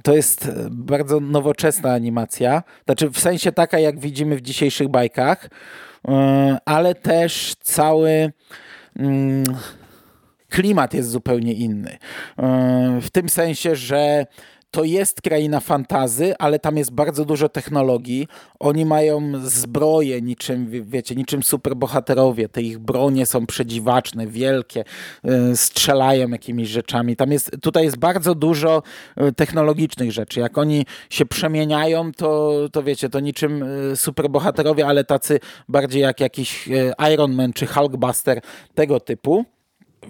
to 0.03 0.13
jest 0.13 0.51
bardzo 0.69 1.19
nowoczesna 1.19 1.93
animacja. 1.93 2.63
Znaczy 2.86 3.10
w 3.10 3.19
sensie 3.19 3.51
taka, 3.51 3.80
jak 3.80 3.99
widzimy 3.99 4.36
w 4.36 4.41
dzisiejszych 4.41 4.88
bajkach, 4.88 5.49
e, 6.08 6.58
ale 6.65 6.95
też 6.95 7.56
cały 7.62 8.32
mm, 8.99 9.43
klimat 10.49 10.93
jest 10.93 11.10
zupełnie 11.10 11.53
inny. 11.53 11.97
W 13.01 13.08
tym 13.12 13.30
sensie, 13.30 13.75
że 13.75 14.25
to 14.71 14.84
jest 14.84 15.21
kraina 15.21 15.60
fantazy, 15.60 16.36
ale 16.39 16.60
tam 16.60 16.77
jest 16.77 16.91
bardzo 16.91 17.25
dużo 17.25 17.49
technologii. 17.49 18.27
Oni 18.60 18.86
mają 18.86 19.32
zbroje 19.43 20.21
niczym, 20.21 20.67
wiecie, 20.86 21.15
niczym 21.15 21.43
superbohaterowie. 21.43 22.49
Te 22.49 22.62
ich 22.62 22.80
bronie 22.80 23.25
są 23.25 23.45
przedziwaczne, 23.45 24.27
wielkie, 24.27 24.84
y, 25.51 25.58
strzelają 25.58 26.30
jakimiś 26.30 26.69
rzeczami. 26.69 27.15
Tam 27.15 27.32
jest, 27.32 27.51
tutaj 27.62 27.84
jest 27.84 27.97
bardzo 27.97 28.36
dużo 28.36 28.84
y, 29.21 29.34
technologicznych 29.34 30.12
rzeczy. 30.12 30.39
Jak 30.39 30.58
oni 30.58 30.86
się 31.10 31.25
przemieniają, 31.25 32.12
to, 32.12 32.53
to 32.71 32.84
wiecie, 32.84 33.10
to 33.10 33.19
niczym 33.19 33.63
y, 33.91 33.95
superbohaterowie, 33.95 34.88
ale 34.88 35.03
tacy 35.03 35.39
bardziej 35.69 36.01
jak 36.01 36.19
jakiś 36.19 36.69
Iron 37.13 37.34
Man 37.34 37.53
czy 37.53 37.67
Hulkbuster, 37.67 38.41
tego 38.75 38.99
typu 38.99 39.45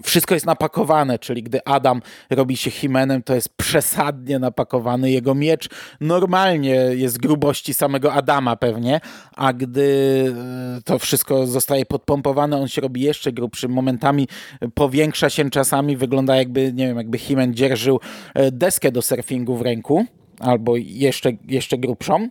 wszystko 0.02 0.34
jest 0.34 0.46
napakowane, 0.46 1.18
czyli 1.18 1.42
gdy 1.42 1.64
Adam 1.64 2.02
robi 2.30 2.56
się 2.56 2.70
Himenem, 2.70 3.22
to 3.22 3.34
jest 3.34 3.56
przesadnie 3.56 4.38
napakowany. 4.38 5.10
Jego 5.10 5.34
miecz 5.34 5.68
normalnie 6.00 6.74
jest 6.74 7.18
grubości 7.18 7.74
samego 7.74 8.12
Adama 8.12 8.56
pewnie, 8.56 9.00
a 9.36 9.52
gdy 9.52 9.84
e, 10.78 10.82
to 10.82 10.98
wszystko 10.98 11.46
zostaje 11.46 11.86
podpompowane, 11.86 12.56
on 12.56 12.68
się 12.68 12.80
robi 12.80 13.00
jeszcze 13.00 13.32
grubszy. 13.32 13.68
Momentami 13.68 14.28
powiększa 14.74 15.30
się 15.30 15.50
czasami, 15.50 15.96
wygląda 15.96 16.36
jakby, 16.36 16.72
nie 16.72 16.86
wiem, 16.86 16.96
jakby 16.96 17.18
Himen 17.18 17.54
dzierżył 17.54 18.00
e, 18.34 18.50
deskę 18.50 18.92
do 18.92 19.02
surfingu 19.02 19.56
w 19.56 19.62
ręku 19.62 20.04
albo 20.40 20.76
jeszcze, 20.76 21.32
jeszcze 21.48 21.78
grubszą. 21.78 22.28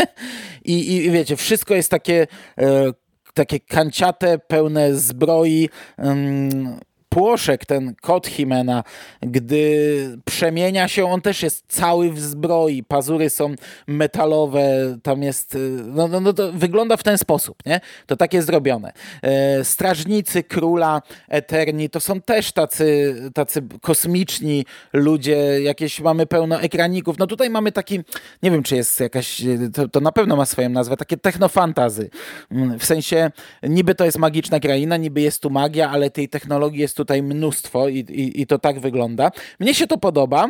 I, 0.64 0.94
I 0.94 1.10
wiecie, 1.10 1.36
wszystko 1.36 1.74
jest 1.74 1.90
takie, 1.90 2.26
e, 2.58 2.92
takie 3.34 3.60
kanciate, 3.60 4.38
pełne 4.38 4.94
zbroi. 4.94 5.68
Um, 5.98 6.80
płoszek, 7.16 7.66
ten 7.66 7.94
kot 8.02 8.26
Himena, 8.26 8.84
gdy 9.20 10.18
przemienia 10.24 10.88
się, 10.88 11.04
on 11.10 11.20
też 11.20 11.42
jest 11.42 11.64
cały 11.68 12.12
w 12.12 12.20
zbroi, 12.20 12.82
pazury 12.82 13.30
są 13.30 13.54
metalowe, 13.86 14.96
tam 15.02 15.22
jest, 15.22 15.54
y, 15.54 15.58
no, 15.86 16.08
no, 16.08 16.20
no 16.20 16.32
to 16.32 16.52
wygląda 16.52 16.96
w 16.96 17.02
ten 17.02 17.18
sposób, 17.18 17.56
nie? 17.66 17.80
To 18.06 18.16
tak 18.16 18.34
jest 18.34 18.46
zrobione. 18.46 18.92
E, 19.22 19.64
strażnicy 19.64 20.42
króla 20.42 21.02
Eterni 21.28 21.90
to 21.90 22.00
są 22.00 22.20
też 22.20 22.52
tacy, 22.52 23.14
tacy 23.34 23.62
kosmiczni 23.80 24.64
ludzie, 24.92 25.62
jakieś 25.62 26.00
mamy 26.00 26.26
pełno 26.26 26.60
ekraników. 26.60 27.18
No 27.18 27.26
tutaj 27.26 27.50
mamy 27.50 27.72
taki, 27.72 28.00
nie 28.42 28.50
wiem 28.50 28.62
czy 28.62 28.76
jest 28.76 29.00
jakaś, 29.00 29.42
to, 29.74 29.88
to 29.88 30.00
na 30.00 30.12
pewno 30.12 30.36
ma 30.36 30.46
swoją 30.46 30.68
nazwę, 30.68 30.96
takie 30.96 31.16
technofantazy. 31.16 32.10
Mm, 32.50 32.78
w 32.78 32.84
sensie 32.84 33.30
niby 33.62 33.94
to 33.94 34.04
jest 34.04 34.18
magiczna 34.18 34.60
kraina, 34.60 34.96
niby 34.96 35.20
jest 35.20 35.42
tu 35.42 35.50
magia, 35.50 35.90
ale 35.90 36.10
tej 36.10 36.28
technologii 36.28 36.80
jest 36.80 36.96
tu 36.96 37.05
tutaj 37.06 37.22
mnóstwo 37.22 37.88
i, 37.88 37.98
i, 37.98 38.40
i 38.40 38.46
to 38.46 38.58
tak 38.58 38.80
wygląda. 38.80 39.30
Mnie 39.60 39.74
się 39.74 39.86
to 39.86 39.98
podoba. 39.98 40.48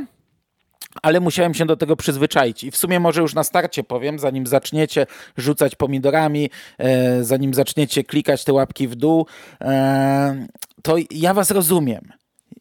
Ale 1.02 1.20
musiałem 1.20 1.54
się 1.54 1.66
do 1.66 1.76
tego 1.76 1.96
przyzwyczaić. 1.96 2.64
I 2.64 2.70
w 2.70 2.76
sumie 2.76 3.00
może 3.00 3.20
już 3.20 3.34
na 3.34 3.44
starcie 3.44 3.84
powiem, 3.84 4.18
zanim 4.18 4.46
zaczniecie 4.46 5.06
rzucać 5.36 5.74
pomidorami, 5.74 6.50
e, 6.78 7.24
zanim 7.24 7.54
zaczniecie 7.54 8.04
klikać 8.04 8.44
te 8.44 8.52
łapki 8.52 8.88
w 8.88 8.94
dół, 8.94 9.26
e, 9.60 10.46
to 10.82 10.96
ja 11.10 11.34
was 11.34 11.50
rozumiem. 11.50 12.12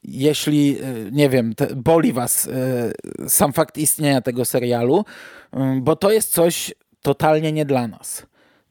Jeśli, 0.04 0.78
e, 0.80 1.12
nie 1.12 1.30
wiem, 1.30 1.56
te, 1.56 1.68
boli 1.76 2.14
was 2.14 2.48
e, 2.48 3.30
sam 3.30 3.54
fakt 3.54 3.78
istnienia 3.78 4.22
tego 4.22 4.46
serialu, 4.46 5.06
e, 5.54 5.80
bo 5.82 5.96
to 5.96 6.12
jest 6.12 6.34
coś 6.34 6.74
totalnie 7.02 7.52
nie 7.52 7.66
dla 7.66 7.88
nas. 7.88 8.26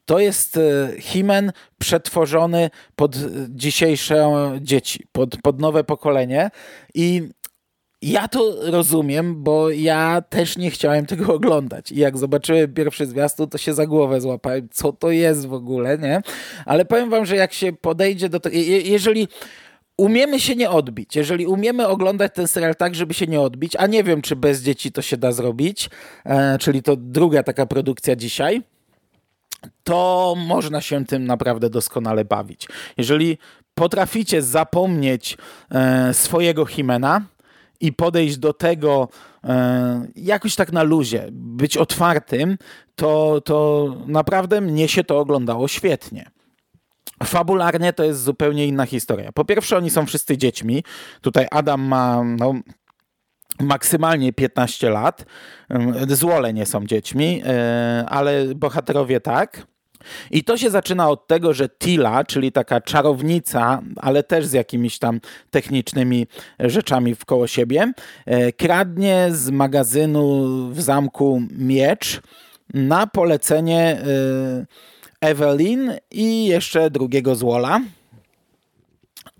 To 0.05 0.19
jest 0.19 0.57
e, 0.57 0.91
Himen 0.99 1.51
przetworzony 1.77 2.69
pod 2.95 3.15
dzisiejsze 3.49 4.51
dzieci, 4.61 5.07
pod, 5.11 5.37
pod 5.37 5.59
nowe 5.59 5.83
pokolenie 5.83 6.51
i 6.93 7.29
ja 8.01 8.27
to 8.27 8.55
rozumiem, 8.71 9.43
bo 9.43 9.69
ja 9.69 10.21
też 10.29 10.57
nie 10.57 10.71
chciałem 10.71 11.05
tego 11.05 11.33
oglądać. 11.33 11.91
I 11.91 11.99
jak 11.99 12.17
zobaczyłem 12.17 12.73
pierwszy 12.73 13.05
zwiastun, 13.05 13.49
to 13.49 13.57
się 13.57 13.73
za 13.73 13.85
głowę 13.87 14.21
złapałem, 14.21 14.67
co 14.71 14.93
to 14.93 15.11
jest 15.11 15.45
w 15.45 15.53
ogóle, 15.53 15.97
nie? 15.97 16.21
Ale 16.65 16.85
powiem 16.85 17.09
wam, 17.09 17.25
że 17.25 17.35
jak 17.35 17.53
się 17.53 17.73
podejdzie 17.73 18.29
do 18.29 18.39
tego, 18.39 18.55
jeżeli 18.83 19.27
umiemy 19.97 20.39
się 20.39 20.55
nie 20.55 20.69
odbić, 20.69 21.15
jeżeli 21.15 21.47
umiemy 21.47 21.87
oglądać 21.87 22.31
ten 22.33 22.47
serial 22.47 22.75
tak, 22.75 22.95
żeby 22.95 23.13
się 23.13 23.27
nie 23.27 23.41
odbić, 23.41 23.75
a 23.75 23.87
nie 23.87 24.03
wiem, 24.03 24.21
czy 24.21 24.35
bez 24.35 24.61
dzieci 24.61 24.91
to 24.91 25.01
się 25.01 25.17
da 25.17 25.31
zrobić, 25.31 25.89
e, 26.25 26.57
czyli 26.57 26.83
to 26.83 26.95
druga 26.95 27.43
taka 27.43 27.65
produkcja 27.65 28.15
dzisiaj, 28.15 28.61
to 29.83 30.35
można 30.47 30.81
się 30.81 31.05
tym 31.05 31.25
naprawdę 31.25 31.69
doskonale 31.69 32.25
bawić. 32.25 32.67
Jeżeli 32.97 33.37
potraficie 33.75 34.41
zapomnieć 34.41 35.37
e, 35.71 36.13
swojego 36.13 36.65
Himena 36.65 37.21
i 37.79 37.93
podejść 37.93 38.37
do 38.37 38.53
tego 38.53 39.09
e, 39.43 40.07
jakoś 40.15 40.55
tak 40.55 40.71
na 40.71 40.83
luzie, 40.83 41.27
być 41.31 41.77
otwartym, 41.77 42.57
to, 42.95 43.41
to 43.41 43.87
naprawdę 44.07 44.61
mnie 44.61 44.87
się 44.87 45.03
to 45.03 45.19
oglądało 45.19 45.67
świetnie. 45.67 46.29
Fabularnie 47.23 47.93
to 47.93 48.03
jest 48.03 48.23
zupełnie 48.23 48.67
inna 48.67 48.85
historia. 48.85 49.31
Po 49.31 49.45
pierwsze, 49.45 49.77
oni 49.77 49.89
są 49.89 50.05
wszyscy 50.05 50.37
dziećmi. 50.37 50.83
Tutaj 51.21 51.47
Adam 51.51 51.81
ma 51.81 52.23
no, 52.23 52.53
maksymalnie 53.59 54.33
15 54.33 54.89
lat. 54.89 55.25
Złole 56.07 56.53
nie 56.53 56.65
są 56.65 56.85
dziećmi, 56.85 57.41
e, 57.45 58.05
ale 58.09 58.45
bohaterowie 58.55 59.21
tak. 59.21 59.67
I 60.31 60.43
to 60.43 60.57
się 60.57 60.69
zaczyna 60.69 61.09
od 61.09 61.27
tego, 61.27 61.53
że 61.53 61.69
Tila, 61.69 62.23
czyli 62.23 62.51
taka 62.51 62.81
czarownica, 62.81 63.81
ale 63.95 64.23
też 64.23 64.45
z 64.45 64.53
jakimiś 64.53 64.99
tam 64.99 65.19
technicznymi 65.51 66.27
rzeczami 66.59 67.15
wkoło 67.15 67.47
siebie, 67.47 67.91
e, 68.25 68.51
kradnie 68.51 69.27
z 69.31 69.49
magazynu 69.49 70.45
w 70.71 70.81
zamku 70.81 71.41
miecz 71.51 72.21
na 72.73 73.07
polecenie 73.07 73.81
e, 73.81 74.65
Evelyn 75.21 75.93
i 76.11 76.45
jeszcze 76.45 76.89
drugiego 76.91 77.35
złola 77.35 77.81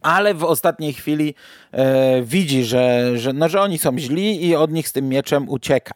ale 0.06 0.34
w 0.34 0.44
ostatniej 0.44 0.94
chwili 0.94 1.36
e, 1.72 2.22
widzi, 2.22 2.64
że, 2.64 3.12
że, 3.18 3.34
no, 3.34 3.50
że 3.50 3.62
oni 3.62 3.78
są 3.78 3.98
źli 3.98 4.46
i 4.46 4.56
od 4.56 4.72
nich 4.72 4.88
z 4.88 4.92
tym 4.92 5.10
mieczem 5.10 5.50
ucieka. 5.50 5.94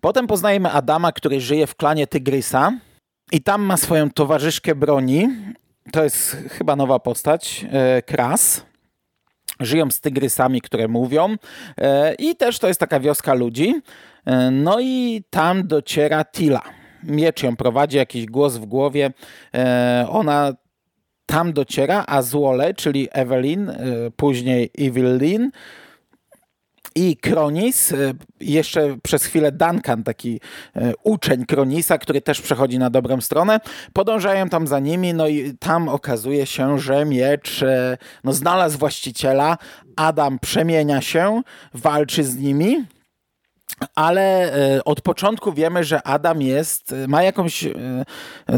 Potem 0.00 0.26
poznajemy 0.26 0.70
Adama, 0.70 1.12
który 1.12 1.40
żyje 1.40 1.66
w 1.66 1.74
klanie 1.74 2.06
Tygrysa 2.06 2.72
i 3.32 3.42
tam 3.42 3.62
ma 3.62 3.76
swoją 3.76 4.10
towarzyszkę 4.10 4.74
broni. 4.74 5.28
To 5.92 6.04
jest 6.04 6.36
chyba 6.50 6.76
nowa 6.76 6.98
postać, 6.98 7.66
e, 7.72 8.02
Kras. 8.02 8.66
Żyją 9.60 9.90
z 9.90 10.00
tygrysami, 10.00 10.60
które 10.60 10.88
mówią. 10.88 11.36
E, 11.78 12.14
I 12.14 12.36
też 12.36 12.58
to 12.58 12.68
jest 12.68 12.80
taka 12.80 13.00
wioska 13.00 13.34
ludzi. 13.34 13.74
E, 14.26 14.50
no 14.50 14.80
i 14.80 15.22
tam 15.30 15.66
dociera 15.66 16.24
Tila. 16.24 16.62
Miecz 17.02 17.42
ją 17.42 17.56
prowadzi, 17.56 17.96
jakiś 17.96 18.26
głos 18.26 18.56
w 18.56 18.66
głowie. 18.66 19.12
E, 19.54 20.06
ona 20.10 20.52
tam 21.26 21.52
dociera, 21.52 22.04
a 22.06 22.22
Złole, 22.22 22.74
czyli 22.74 23.08
Evelyn, 23.12 23.70
e, 23.70 23.76
później 24.16 24.70
Evelyn, 24.78 25.50
i 26.94 27.16
Kronis, 27.16 27.92
e, 27.92 27.96
jeszcze 28.40 28.96
przez 29.02 29.24
chwilę 29.24 29.52
Duncan, 29.52 30.02
taki 30.02 30.40
e, 30.76 30.92
uczeń 31.02 31.46
Kronisa, 31.46 31.98
który 31.98 32.20
też 32.20 32.40
przechodzi 32.40 32.78
na 32.78 32.90
dobrą 32.90 33.20
stronę, 33.20 33.60
podążają 33.92 34.48
tam 34.48 34.66
za 34.66 34.78
nimi, 34.80 35.14
no 35.14 35.28
i 35.28 35.54
tam 35.58 35.88
okazuje 35.88 36.46
się, 36.46 36.78
że 36.78 37.04
miecz 37.04 37.64
no, 38.24 38.32
znalazł 38.32 38.78
właściciela, 38.78 39.58
Adam 39.96 40.38
przemienia 40.38 41.00
się, 41.00 41.42
walczy 41.74 42.24
z 42.24 42.36
nimi, 42.36 42.84
ale 43.94 44.52
e, 44.76 44.84
od 44.84 45.00
początku 45.00 45.52
wiemy, 45.52 45.84
że 45.84 46.06
Adam 46.06 46.42
jest, 46.42 46.92
e, 46.92 47.08
ma 47.08 47.22
jakąś 47.22 47.64
e, 47.64 47.74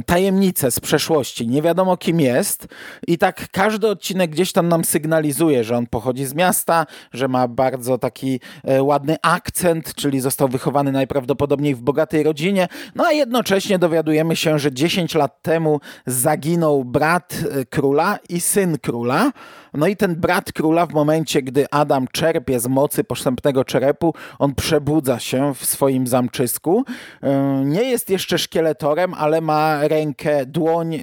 tajemnicę 0.07 0.71
z 0.71 0.81
przeszłości. 0.81 1.49
Nie 1.49 1.63
wiadomo 1.63 1.97
kim 1.97 2.21
jest 2.21 2.69
i 3.07 3.19
tak 3.19 3.49
każdy 3.53 3.89
odcinek 3.89 4.31
gdzieś 4.31 4.53
tam 4.53 4.69
nam 4.69 4.85
sygnalizuje, 4.85 5.65
że 5.65 5.77
on 5.77 5.87
pochodzi 5.87 6.25
z 6.25 6.35
miasta, 6.35 6.87
że 7.13 7.29
ma 7.29 7.49
bardzo 7.49 7.99
taki 7.99 8.41
ładny 8.81 9.17
akcent, 9.23 9.95
czyli 9.95 10.21
został 10.21 10.49
wychowany 10.49 10.93
najprawdopodobniej 10.93 11.75
w 11.75 11.83
bogatej 11.83 12.23
rodzinie. 12.23 12.69
No 12.95 13.05
a 13.07 13.13
jednocześnie 13.13 13.79
dowiadujemy 13.79 14.37
się, 14.37 14.59
że 14.59 14.73
10 14.73 15.15
lat 15.15 15.43
temu 15.43 15.81
zaginął 16.07 16.85
brat 16.85 17.35
króla 17.71 18.19
i 18.29 18.41
syn 18.41 18.79
króla. 18.79 19.33
No 19.79 19.87
i 19.87 19.97
ten 19.97 20.17
brat 20.17 20.53
króla 20.53 20.87
w 20.87 20.93
momencie, 20.93 21.43
gdy 21.43 21.71
Adam 21.71 22.07
czerpie 22.13 22.61
z 22.61 22.67
mocy 22.67 23.05
postępnego 23.05 23.65
czerepu, 23.65 24.15
on 24.39 24.55
przebudza 24.55 25.19
się 25.19 25.55
w 25.55 25.65
swoim 25.65 26.07
zamczysku. 26.07 26.85
E, 27.23 27.63
nie 27.65 27.83
jest 27.83 28.11
jeszcze 28.11 28.39
szkieletorem, 28.39 29.15
ale 29.15 29.41
ma 29.41 29.89
rękę, 29.89 30.47
dłoń 30.47 30.95
e, 30.95 31.01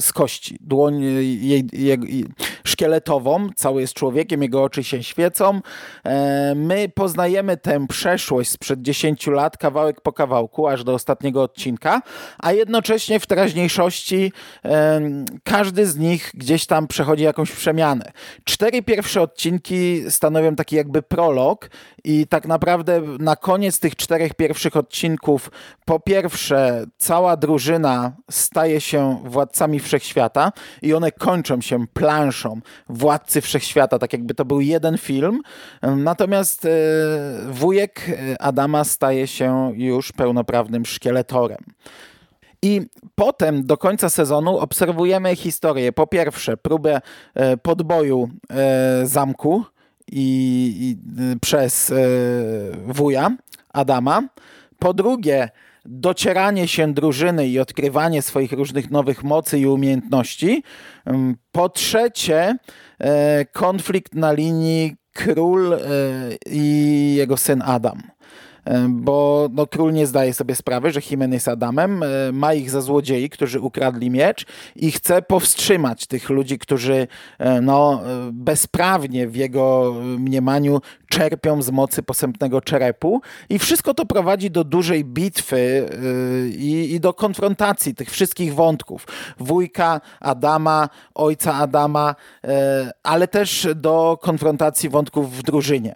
z 0.00 0.12
kości, 0.12 0.58
dłoń 0.60 1.00
jej, 1.00 1.68
jej, 1.72 2.24
szkieletową, 2.80 3.48
cały 3.56 3.80
jest 3.80 3.94
człowiekiem, 3.94 4.42
jego 4.42 4.62
oczy 4.62 4.84
się 4.84 5.02
świecą. 5.02 5.60
E, 6.04 6.54
my 6.54 6.88
poznajemy 6.94 7.56
tę 7.56 7.86
przeszłość 7.86 8.50
sprzed 8.50 8.82
10 8.82 9.26
lat, 9.26 9.56
kawałek 9.56 10.00
po 10.00 10.12
kawałku, 10.12 10.68
aż 10.68 10.84
do 10.84 10.94
ostatniego 10.94 11.42
odcinka, 11.42 12.02
a 12.38 12.52
jednocześnie 12.52 13.20
w 13.20 13.26
teraźniejszości 13.26 14.32
każdy 15.44 15.86
z 15.86 15.96
nich 15.96 16.30
gdzieś 16.34 16.66
tam 16.66 16.86
przechodzi 16.86 17.24
jakąś 17.24 17.52
przemianę. 17.52 18.12
Cztery 18.44 18.82
pierwsze 18.82 19.22
odcinki 19.22 20.02
stanowią 20.10 20.56
taki 20.56 20.76
jakby 20.76 21.02
prolog 21.02 21.70
i 22.04 22.26
tak 22.26 22.46
naprawdę 22.46 23.02
na 23.18 23.36
koniec 23.36 23.80
tych 23.80 23.96
czterech 23.96 24.34
pierwszych 24.34 24.76
odcinków 24.76 25.50
po 25.84 26.00
pierwsze 26.00 26.84
cała 26.98 27.36
drużyna 27.36 28.12
staje 28.30 28.80
się 28.80 29.22
władcami 29.24 29.80
wszechświata 29.80 30.52
i 30.82 30.94
one 30.94 31.12
kończą 31.12 31.60
się 31.60 31.86
planszą 31.86 32.60
Władcy 32.88 33.40
Wszechświata, 33.40 33.98
tak 33.98 34.12
jakby 34.12 34.34
to 34.34 34.44
był 34.44 34.60
jeden 34.60 34.98
film. 34.98 35.40
Natomiast 35.82 36.64
e, 36.64 36.68
wujek 37.50 38.06
Adama 38.38 38.84
staje 38.84 39.26
się 39.26 39.72
już 39.76 40.12
pełnoprawnym 40.12 40.86
szkieletorem. 40.86 41.64
I 42.62 42.80
potem 43.14 43.66
do 43.66 43.76
końca 43.76 44.08
sezonu 44.08 44.58
obserwujemy 44.58 45.36
historię. 45.36 45.92
Po 45.92 46.06
pierwsze, 46.06 46.56
próbę 46.56 47.00
e, 47.34 47.56
podboju 47.56 48.28
e, 48.50 49.06
zamku 49.06 49.64
i, 50.12 50.74
i 50.80 51.22
e, 51.32 51.36
przez 51.40 51.92
wuja 52.86 53.36
Adama. 53.72 54.22
Po 54.80 54.94
drugie, 54.94 55.48
docieranie 55.84 56.68
się 56.68 56.94
drużyny 56.94 57.48
i 57.48 57.58
odkrywanie 57.58 58.22
swoich 58.22 58.52
różnych 58.52 58.90
nowych 58.90 59.24
mocy 59.24 59.58
i 59.58 59.66
umiejętności. 59.66 60.62
Mm, 61.04 61.36
po 61.52 61.68
trzecie, 61.68 62.56
konflikt 63.52 64.14
na 64.14 64.32
linii 64.32 64.96
król 65.14 65.76
i 66.46 67.14
jego 67.16 67.36
syn 67.36 67.62
Adam. 67.62 68.02
E, 68.70 68.88
bo 68.88 69.48
no, 69.52 69.66
król 69.66 69.92
nie 69.92 70.06
zdaje 70.06 70.34
sobie 70.34 70.54
sprawy, 70.54 70.92
że 70.92 71.00
Himen 71.00 71.32
jest 71.32 71.48
Adamem, 71.48 72.02
e, 72.02 72.06
ma 72.32 72.54
ich 72.54 72.70
za 72.70 72.80
złodziei, 72.80 73.30
którzy 73.30 73.60
ukradli 73.60 74.10
miecz 74.10 74.46
i 74.76 74.92
chce 74.92 75.22
powstrzymać 75.22 76.06
tych 76.06 76.30
ludzi, 76.30 76.58
którzy 76.58 77.06
e, 77.38 77.60
no, 77.60 78.02
bezprawnie 78.32 79.28
w 79.28 79.36
jego 79.36 79.94
mniemaniu 80.18 80.80
czerpią 81.08 81.62
z 81.62 81.70
mocy 81.70 82.02
posępnego 82.02 82.60
czerepu 82.60 83.20
i 83.48 83.58
wszystko 83.58 83.94
to 83.94 84.06
prowadzi 84.06 84.50
do 84.50 84.64
dużej 84.64 85.04
bitwy 85.04 85.88
i, 86.56 86.94
i 86.94 87.00
do 87.00 87.14
konfrontacji 87.14 87.94
tych 87.94 88.10
wszystkich 88.10 88.54
wątków. 88.54 89.06
Wujka 89.38 90.00
Adama, 90.20 90.88
ojca 91.14 91.54
Adama, 91.54 92.14
ale 93.02 93.28
też 93.28 93.68
do 93.74 94.18
konfrontacji 94.22 94.88
wątków 94.88 95.36
w 95.36 95.42
drużynie. 95.42 95.94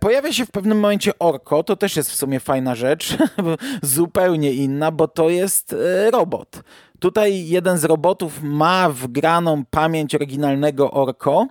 Pojawia 0.00 0.32
się 0.32 0.46
w 0.46 0.50
pewnym 0.50 0.80
momencie 0.80 1.18
Orko, 1.18 1.62
to 1.62 1.76
też 1.76 1.95
jest 1.96 2.10
w 2.10 2.16
sumie 2.16 2.40
fajna 2.40 2.74
rzecz, 2.74 3.16
zupełnie 3.82 4.52
inna, 4.52 4.90
bo 4.90 5.08
to 5.08 5.30
jest 5.30 5.72
e, 5.72 6.10
robot. 6.10 6.62
Tutaj 6.98 7.48
jeden 7.48 7.78
z 7.78 7.84
robotów 7.84 8.42
ma 8.42 8.90
wgraną 8.90 9.64
pamięć 9.70 10.14
oryginalnego 10.14 10.90
Orko 10.90 11.46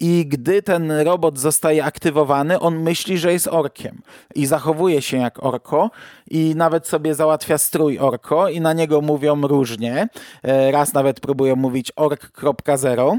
i 0.00 0.26
gdy 0.26 0.62
ten 0.62 0.90
robot 0.90 1.38
zostaje 1.38 1.84
aktywowany, 1.84 2.60
on 2.60 2.78
myśli, 2.78 3.18
że 3.18 3.32
jest 3.32 3.48
orkiem 3.48 4.02
i 4.34 4.46
zachowuje 4.46 5.02
się 5.02 5.16
jak 5.16 5.44
orko 5.44 5.90
i 6.30 6.54
nawet 6.56 6.86
sobie 6.86 7.14
załatwia 7.14 7.58
strój 7.58 7.98
orko 7.98 8.48
i 8.48 8.60
na 8.60 8.72
niego 8.72 9.00
mówią 9.00 9.40
różnie. 9.40 10.08
E, 10.42 10.70
raz 10.70 10.92
nawet 10.92 11.20
próbują 11.20 11.56
mówić 11.56 11.92
ork.0. 11.96 13.18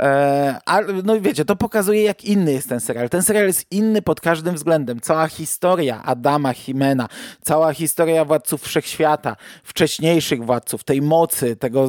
E, 0.00 0.60
a 0.66 0.80
no 1.04 1.20
wiecie, 1.20 1.44
to 1.44 1.56
pokazuje 1.56 2.02
jak 2.02 2.24
inny 2.24 2.52
jest 2.52 2.68
ten 2.68 2.80
serial. 2.80 3.08
Ten 3.08 3.22
serial 3.22 3.46
jest 3.46 3.66
inny 3.70 4.02
pod 4.02 4.20
każdym 4.20 4.54
względem. 4.54 5.00
Cała 5.00 5.28
historia 5.28 6.02
Adama 6.02 6.52
Himena, 6.52 7.08
cała 7.42 7.74
historia 7.74 8.24
władców 8.24 8.62
wszechświata, 8.62 9.36
wcześniejszych 9.62 10.44
władców, 10.44 10.84
tej 10.84 11.02
mocy, 11.02 11.56
tego 11.56 11.88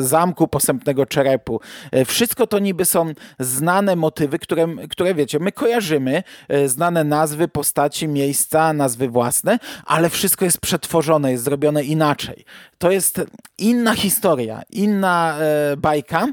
zamku 0.00 0.48
posępnego 0.48 1.06
czerepu. 1.06 1.60
E, 1.92 2.04
to 2.46 2.58
niby 2.58 2.84
są 2.84 3.12
znane 3.38 3.96
motywy, 3.96 4.38
które, 4.38 4.66
które 4.90 5.14
wiecie, 5.14 5.38
my 5.38 5.52
kojarzymy, 5.52 6.22
znane 6.66 7.04
nazwy, 7.04 7.48
postaci, 7.48 8.08
miejsca, 8.08 8.72
nazwy 8.72 9.08
własne, 9.08 9.58
ale 9.84 10.10
wszystko 10.10 10.44
jest 10.44 10.60
przetworzone, 10.60 11.32
jest 11.32 11.44
zrobione 11.44 11.84
inaczej. 11.84 12.44
To 12.78 12.90
jest 12.90 13.20
inna 13.58 13.94
historia, 13.94 14.62
inna 14.70 15.38
e, 15.38 15.76
bajka, 15.76 16.26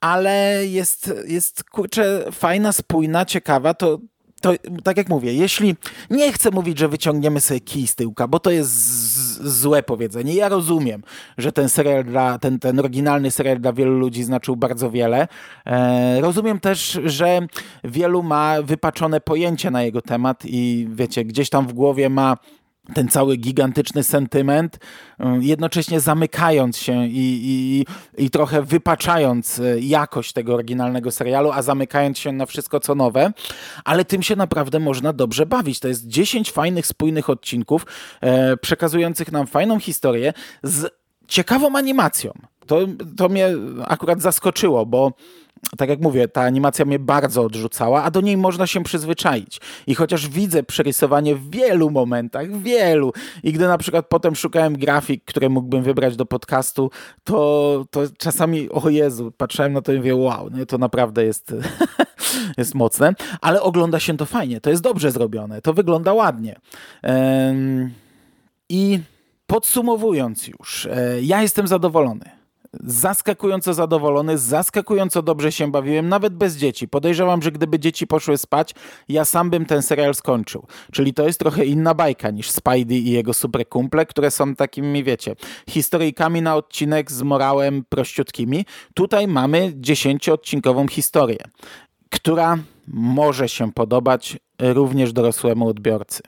ale 0.00 0.66
jest, 0.66 1.12
jest 1.26 1.64
kurczę, 1.64 2.24
fajna, 2.32 2.72
spójna, 2.72 3.24
ciekawa. 3.24 3.74
To, 3.74 3.98
to 4.40 4.52
tak 4.84 4.96
jak 4.96 5.08
mówię, 5.08 5.34
jeśli 5.34 5.76
nie 6.10 6.32
chcę 6.32 6.50
mówić, 6.50 6.78
że 6.78 6.88
wyciągniemy 6.88 7.40
sobie 7.40 7.60
kij 7.60 7.86
z 7.86 7.94
tyłka, 7.94 8.28
bo 8.28 8.40
to 8.40 8.50
jest 8.50 8.72
złe 9.42 9.82
powiedzenie. 9.82 10.34
Ja 10.34 10.48
rozumiem, 10.48 11.02
że 11.38 11.52
ten 11.52 11.68
serial 11.68 12.04
dla, 12.04 12.38
ten, 12.38 12.58
ten 12.58 12.78
oryginalny 12.78 13.30
serial 13.30 13.60
dla 13.60 13.72
wielu 13.72 13.98
ludzi 13.98 14.24
znaczył 14.24 14.56
bardzo 14.56 14.90
wiele. 14.90 15.28
E, 15.66 16.20
rozumiem 16.20 16.60
też, 16.60 17.00
że 17.04 17.40
wielu 17.84 18.22
ma 18.22 18.62
wypaczone 18.62 19.20
pojęcie 19.20 19.70
na 19.70 19.82
jego 19.82 20.02
temat 20.02 20.42
i 20.44 20.88
wiecie, 20.90 21.24
gdzieś 21.24 21.50
tam 21.50 21.66
w 21.66 21.72
głowie 21.72 22.08
ma 22.08 22.36
ten 22.94 23.08
cały 23.08 23.36
gigantyczny 23.36 24.04
sentyment, 24.04 24.76
y, 24.76 25.24
jednocześnie 25.40 26.00
zamykając 26.00 26.76
się 26.76 27.06
i, 27.06 27.40
i, 27.44 27.86
i 28.24 28.30
trochę 28.30 28.62
wypaczając 28.62 29.58
y, 29.58 29.80
jakość 29.80 30.32
tego 30.32 30.54
oryginalnego 30.54 31.10
serialu, 31.10 31.52
a 31.52 31.62
zamykając 31.62 32.18
się 32.18 32.32
na 32.32 32.46
wszystko 32.46 32.80
co 32.80 32.94
nowe, 32.94 33.32
ale 33.84 34.04
tym 34.04 34.22
się 34.22 34.36
naprawdę 34.36 34.80
można 34.80 35.12
dobrze 35.12 35.46
bawić. 35.46 35.80
To 35.80 35.88
jest 35.88 36.06
10 36.06 36.50
fajnych, 36.50 36.86
spójnych 36.86 37.30
odcinków, 37.30 37.86
e, 38.20 38.56
przekazujących 38.56 39.32
nam 39.32 39.46
fajną 39.46 39.80
historię 39.80 40.32
z 40.62 40.98
ciekawą 41.28 41.76
animacją. 41.76 42.32
To, 42.66 42.78
to 43.16 43.28
mnie 43.28 43.48
akurat 43.86 44.22
zaskoczyło, 44.22 44.86
bo 44.86 45.12
tak 45.76 45.88
jak 45.88 46.00
mówię, 46.00 46.28
ta 46.28 46.42
animacja 46.42 46.84
mnie 46.84 46.98
bardzo 46.98 47.42
odrzucała, 47.42 48.02
a 48.02 48.10
do 48.10 48.20
niej 48.20 48.36
można 48.36 48.66
się 48.66 48.82
przyzwyczaić. 48.82 49.60
I 49.86 49.94
chociaż 49.94 50.28
widzę 50.28 50.62
przerysowanie 50.62 51.34
w 51.34 51.50
wielu 51.50 51.90
momentach, 51.90 52.58
wielu, 52.62 53.12
i 53.42 53.52
gdy 53.52 53.66
na 53.66 53.78
przykład 53.78 54.06
potem 54.08 54.36
szukałem 54.36 54.76
grafik, 54.76 55.24
które 55.24 55.48
mógłbym 55.48 55.82
wybrać 55.82 56.16
do 56.16 56.26
podcastu, 56.26 56.90
to, 57.24 57.84
to 57.90 58.00
czasami, 58.18 58.70
o 58.70 58.88
Jezu, 58.88 59.32
patrzyłem 59.36 59.72
na 59.72 59.82
to 59.82 59.92
i 59.92 59.96
mówię, 59.96 60.16
wow, 60.16 60.50
nie, 60.50 60.66
to 60.66 60.78
naprawdę 60.78 61.24
jest, 61.24 61.54
jest 62.58 62.74
mocne, 62.74 63.14
ale 63.40 63.62
ogląda 63.62 64.00
się 64.00 64.16
to 64.16 64.26
fajnie, 64.26 64.60
to 64.60 64.70
jest 64.70 64.82
dobrze 64.82 65.10
zrobione, 65.10 65.62
to 65.62 65.74
wygląda 65.74 66.12
ładnie. 66.12 66.60
I 68.68 69.00
podsumowując 69.46 70.48
już, 70.48 70.86
e, 70.86 71.22
ja 71.22 71.42
jestem 71.42 71.66
zadowolony 71.66 72.37
zaskakująco 72.72 73.74
zadowolony, 73.74 74.38
zaskakująco 74.38 75.22
dobrze 75.22 75.52
się 75.52 75.70
bawiłem, 75.70 76.08
nawet 76.08 76.34
bez 76.34 76.56
dzieci. 76.56 76.88
Podejrzewam, 76.88 77.42
że 77.42 77.52
gdyby 77.52 77.78
dzieci 77.78 78.06
poszły 78.06 78.38
spać, 78.38 78.74
ja 79.08 79.24
sam 79.24 79.50
bym 79.50 79.66
ten 79.66 79.82
serial 79.82 80.14
skończył. 80.14 80.66
Czyli 80.92 81.14
to 81.14 81.26
jest 81.26 81.38
trochę 81.38 81.64
inna 81.64 81.94
bajka 81.94 82.30
niż 82.30 82.50
Spidey 82.50 82.98
i 82.98 83.10
jego 83.10 83.34
super 83.34 83.68
kumple, 83.68 84.06
które 84.06 84.30
są 84.30 84.54
takimi, 84.54 85.04
wiecie, 85.04 85.36
historyjkami 85.68 86.42
na 86.42 86.56
odcinek 86.56 87.12
z 87.12 87.22
morałem 87.22 87.84
prościutkimi. 87.88 88.64
Tutaj 88.94 89.28
mamy 89.28 89.72
dziesięcioodcinkową 89.74 90.88
historię, 90.88 91.44
która 92.10 92.58
może 92.86 93.48
się 93.48 93.72
podobać 93.72 94.38
również 94.58 95.12
dorosłemu 95.12 95.68
odbiorcy. 95.68 96.22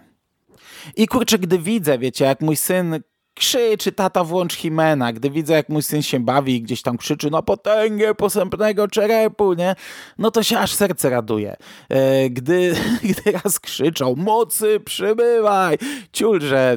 I 0.96 1.06
kurczę, 1.06 1.38
gdy 1.38 1.58
widzę, 1.58 1.98
wiecie, 1.98 2.24
jak 2.24 2.40
mój 2.40 2.56
syn 2.56 3.00
krzyczy, 3.40 3.92
tata 3.92 4.24
włącz 4.24 4.54
Himena, 4.54 5.12
gdy 5.12 5.30
widzę, 5.30 5.54
jak 5.54 5.68
mój 5.68 5.82
syn 5.82 6.02
się 6.02 6.20
bawi 6.20 6.56
i 6.56 6.62
gdzieś 6.62 6.82
tam 6.82 6.98
krzyczy 6.98 7.30
na 7.30 7.42
potęgę 7.42 8.14
posępnego 8.14 8.88
czerepu, 8.88 9.54
nie? 9.54 9.74
No 10.18 10.30
to 10.30 10.42
się 10.42 10.58
aż 10.58 10.74
serce 10.74 11.10
raduje. 11.10 11.56
E, 11.88 12.30
gdy, 12.30 12.74
gdy 13.10 13.32
raz 13.32 13.60
krzyczał, 13.60 14.16
mocy 14.16 14.80
przybywaj, 14.80 15.78
ciul, 16.12 16.40
że 16.40 16.76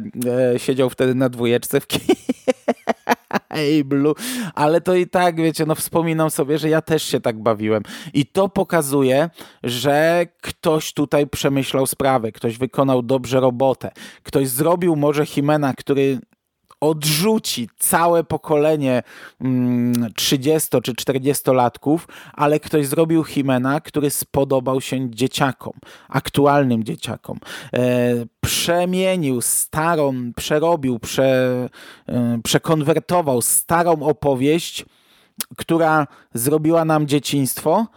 e, 0.55 0.59
siedział 0.59 0.89
wtedy 0.89 1.15
na 1.15 1.29
dwójeczce 1.29 1.79
w 1.79 1.87
kinie. 1.87 2.15
Blue, 3.85 4.13
ale 4.55 4.81
to 4.81 4.95
i 4.95 5.07
tak, 5.07 5.35
wiecie, 5.35 5.65
no 5.65 5.75
wspominam 5.75 6.29
sobie, 6.29 6.57
że 6.57 6.69
ja 6.69 6.81
też 6.81 7.03
się 7.03 7.19
tak 7.19 7.39
bawiłem. 7.39 7.83
I 8.13 8.25
to 8.25 8.49
pokazuje, 8.49 9.29
że 9.63 10.25
ktoś 10.41 10.93
tutaj 10.93 11.27
przemyślał 11.27 11.87
sprawę, 11.87 12.31
ktoś 12.31 12.57
wykonał 12.57 13.01
dobrze 13.01 13.39
robotę, 13.39 13.91
ktoś 14.23 14.47
zrobił 14.47 14.95
może 14.95 15.25
Himena, 15.25 15.73
który 15.73 16.19
odrzuci 16.83 17.69
całe 17.79 18.23
pokolenie 18.23 19.03
30 20.15 20.69
mm, 20.71 20.81
czy 20.83 20.93
40-latków, 20.93 21.99
ale 22.33 22.59
ktoś 22.59 22.87
zrobił 22.87 23.23
Himena, 23.23 23.81
który 23.81 24.09
spodobał 24.09 24.81
się 24.81 25.09
dzieciakom, 25.09 25.73
aktualnym 26.09 26.83
dzieciakom. 26.83 27.39
E, 27.73 27.79
przemienił 28.41 29.41
starą, 29.41 30.33
przerobił, 30.35 30.99
prze, 30.99 31.69
e, 32.09 32.39
przekonwertował 32.43 33.41
starą 33.41 34.01
opowieść, 34.01 34.85
która 35.57 36.07
zrobiła 36.33 36.85
nam 36.85 37.07
dzieciństwo 37.07 37.87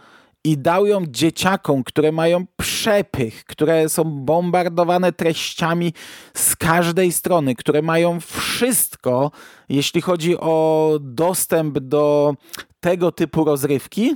i 0.47 0.57
dał 0.57 0.85
ją 0.85 1.05
dzieciakom, 1.07 1.83
które 1.83 2.11
mają 2.11 2.45
przepych, 2.57 3.45
które 3.45 3.89
są 3.89 4.03
bombardowane 4.03 5.11
treściami 5.11 5.93
z 6.33 6.55
każdej 6.55 7.11
strony, 7.11 7.55
które 7.55 7.81
mają 7.81 8.19
wszystko, 8.19 9.31
jeśli 9.69 10.01
chodzi 10.01 10.37
o 10.39 10.97
dostęp 11.01 11.79
do 11.79 12.35
tego 12.79 13.11
typu 13.11 13.43
rozrywki, 13.43 14.15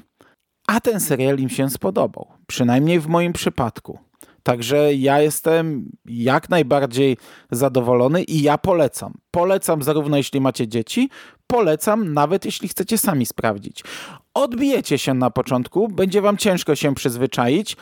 a 0.68 0.80
ten 0.80 1.00
serial 1.00 1.38
im 1.38 1.50
się 1.50 1.70
spodobał. 1.70 2.28
Przynajmniej 2.48 3.00
w 3.00 3.08
moim 3.08 3.34
przypadku. 3.34 4.00
Także 4.44 4.94
ja 4.94 5.22
jestem 5.22 5.92
jak 6.06 6.50
najbardziej 6.50 7.18
zadowolony 7.52 8.24
i 8.24 8.42
ja 8.42 8.58
polecam. 8.58 9.14
Polecam 9.32 9.84
zarówno 9.84 10.18
jeśli 10.18 10.42
macie 10.42 10.68
dzieci, 10.68 11.10
polecam 11.48 12.14
nawet 12.14 12.46
jeśli 12.46 12.68
chcecie 12.68 12.98
sami 12.98 13.26
sprawdzić. 13.26 13.84
Odbijecie 14.34 14.98
się 14.98 15.14
na 15.14 15.30
początku, 15.30 15.88
będzie 15.88 16.22
wam 16.22 16.38
ciężko 16.38 16.76
się 16.76 16.96
przyzwyczaić, 16.96 17.78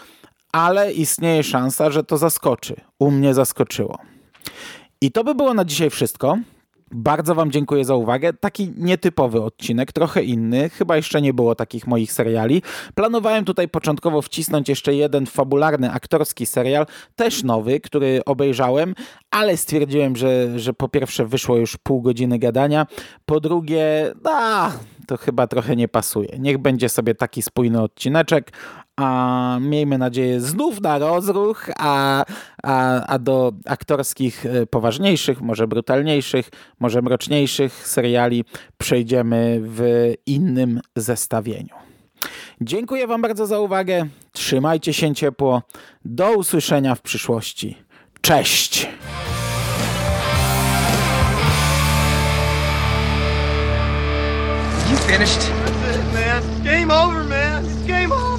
ale 0.51 0.93
istnieje 0.93 1.43
szansa, 1.43 1.91
że 1.91 2.03
to 2.03 2.17
zaskoczy. 2.17 2.75
U 2.99 3.11
mnie 3.11 3.33
zaskoczyło. 3.33 3.97
I 5.01 5.11
to 5.11 5.23
by 5.23 5.35
było 5.35 5.53
na 5.53 5.65
dzisiaj 5.65 5.89
wszystko. 5.89 6.37
Bardzo 6.91 7.35
Wam 7.35 7.51
dziękuję 7.51 7.85
za 7.85 7.95
uwagę. 7.95 8.33
Taki 8.33 8.71
nietypowy 8.77 9.41
odcinek, 9.41 9.91
trochę 9.91 10.23
inny. 10.23 10.69
Chyba 10.69 10.95
jeszcze 10.95 11.21
nie 11.21 11.33
było 11.33 11.55
takich 11.55 11.87
moich 11.87 12.11
seriali. 12.11 12.61
Planowałem 12.95 13.45
tutaj 13.45 13.67
początkowo 13.67 14.21
wcisnąć 14.21 14.69
jeszcze 14.69 14.95
jeden 14.95 15.25
fabularny, 15.25 15.91
aktorski 15.91 16.45
serial, 16.45 16.85
też 17.15 17.43
nowy, 17.43 17.79
który 17.79 18.21
obejrzałem, 18.25 18.95
ale 19.31 19.57
stwierdziłem, 19.57 20.15
że, 20.15 20.59
że 20.59 20.73
po 20.73 20.89
pierwsze 20.89 21.25
wyszło 21.25 21.57
już 21.57 21.77
pół 21.77 22.01
godziny 22.01 22.39
gadania, 22.39 22.87
po 23.25 23.39
drugie, 23.39 24.13
a, 24.23 24.71
to 25.07 25.17
chyba 25.17 25.47
trochę 25.47 25.75
nie 25.75 25.87
pasuje. 25.87 26.29
Niech 26.39 26.57
będzie 26.57 26.89
sobie 26.89 27.15
taki 27.15 27.41
spójny 27.41 27.81
odcineczek, 27.81 28.51
a 28.99 29.57
miejmy 29.61 29.97
nadzieję 29.97 30.41
znów 30.41 30.81
na 30.81 30.97
rozruch, 30.97 31.69
a, 31.77 32.25
a, 32.63 33.05
a 33.05 33.19
do 33.19 33.51
aktorskich 33.65 34.45
e, 34.45 34.65
poważniejszych, 34.65 35.41
może 35.41 35.67
brutalniejszych, 35.67 36.49
może 36.79 37.01
mroczniejszych 37.01 37.87
seriali 37.87 38.45
przejdziemy 38.77 39.61
w 39.63 40.13
innym 40.25 40.81
zestawieniu. 40.95 41.75
Dziękuję 42.61 43.07
Wam 43.07 43.21
bardzo 43.21 43.47
za 43.47 43.59
uwagę. 43.59 44.05
Trzymajcie 44.31 44.93
się 44.93 45.15
ciepło. 45.15 45.61
Do 46.05 46.33
usłyszenia 46.33 46.95
w 46.95 47.01
przyszłości. 47.01 47.77
Cześć! 48.21 48.87
You 54.91 54.97
finished? 54.97 55.39
That's 55.39 55.95
it, 55.95 56.13
man. 56.13 56.63
Game 56.63 56.91
over, 56.91 57.23
man. 57.23 57.65
It's 57.65 57.87
game 57.87 58.11
over. 58.11 58.38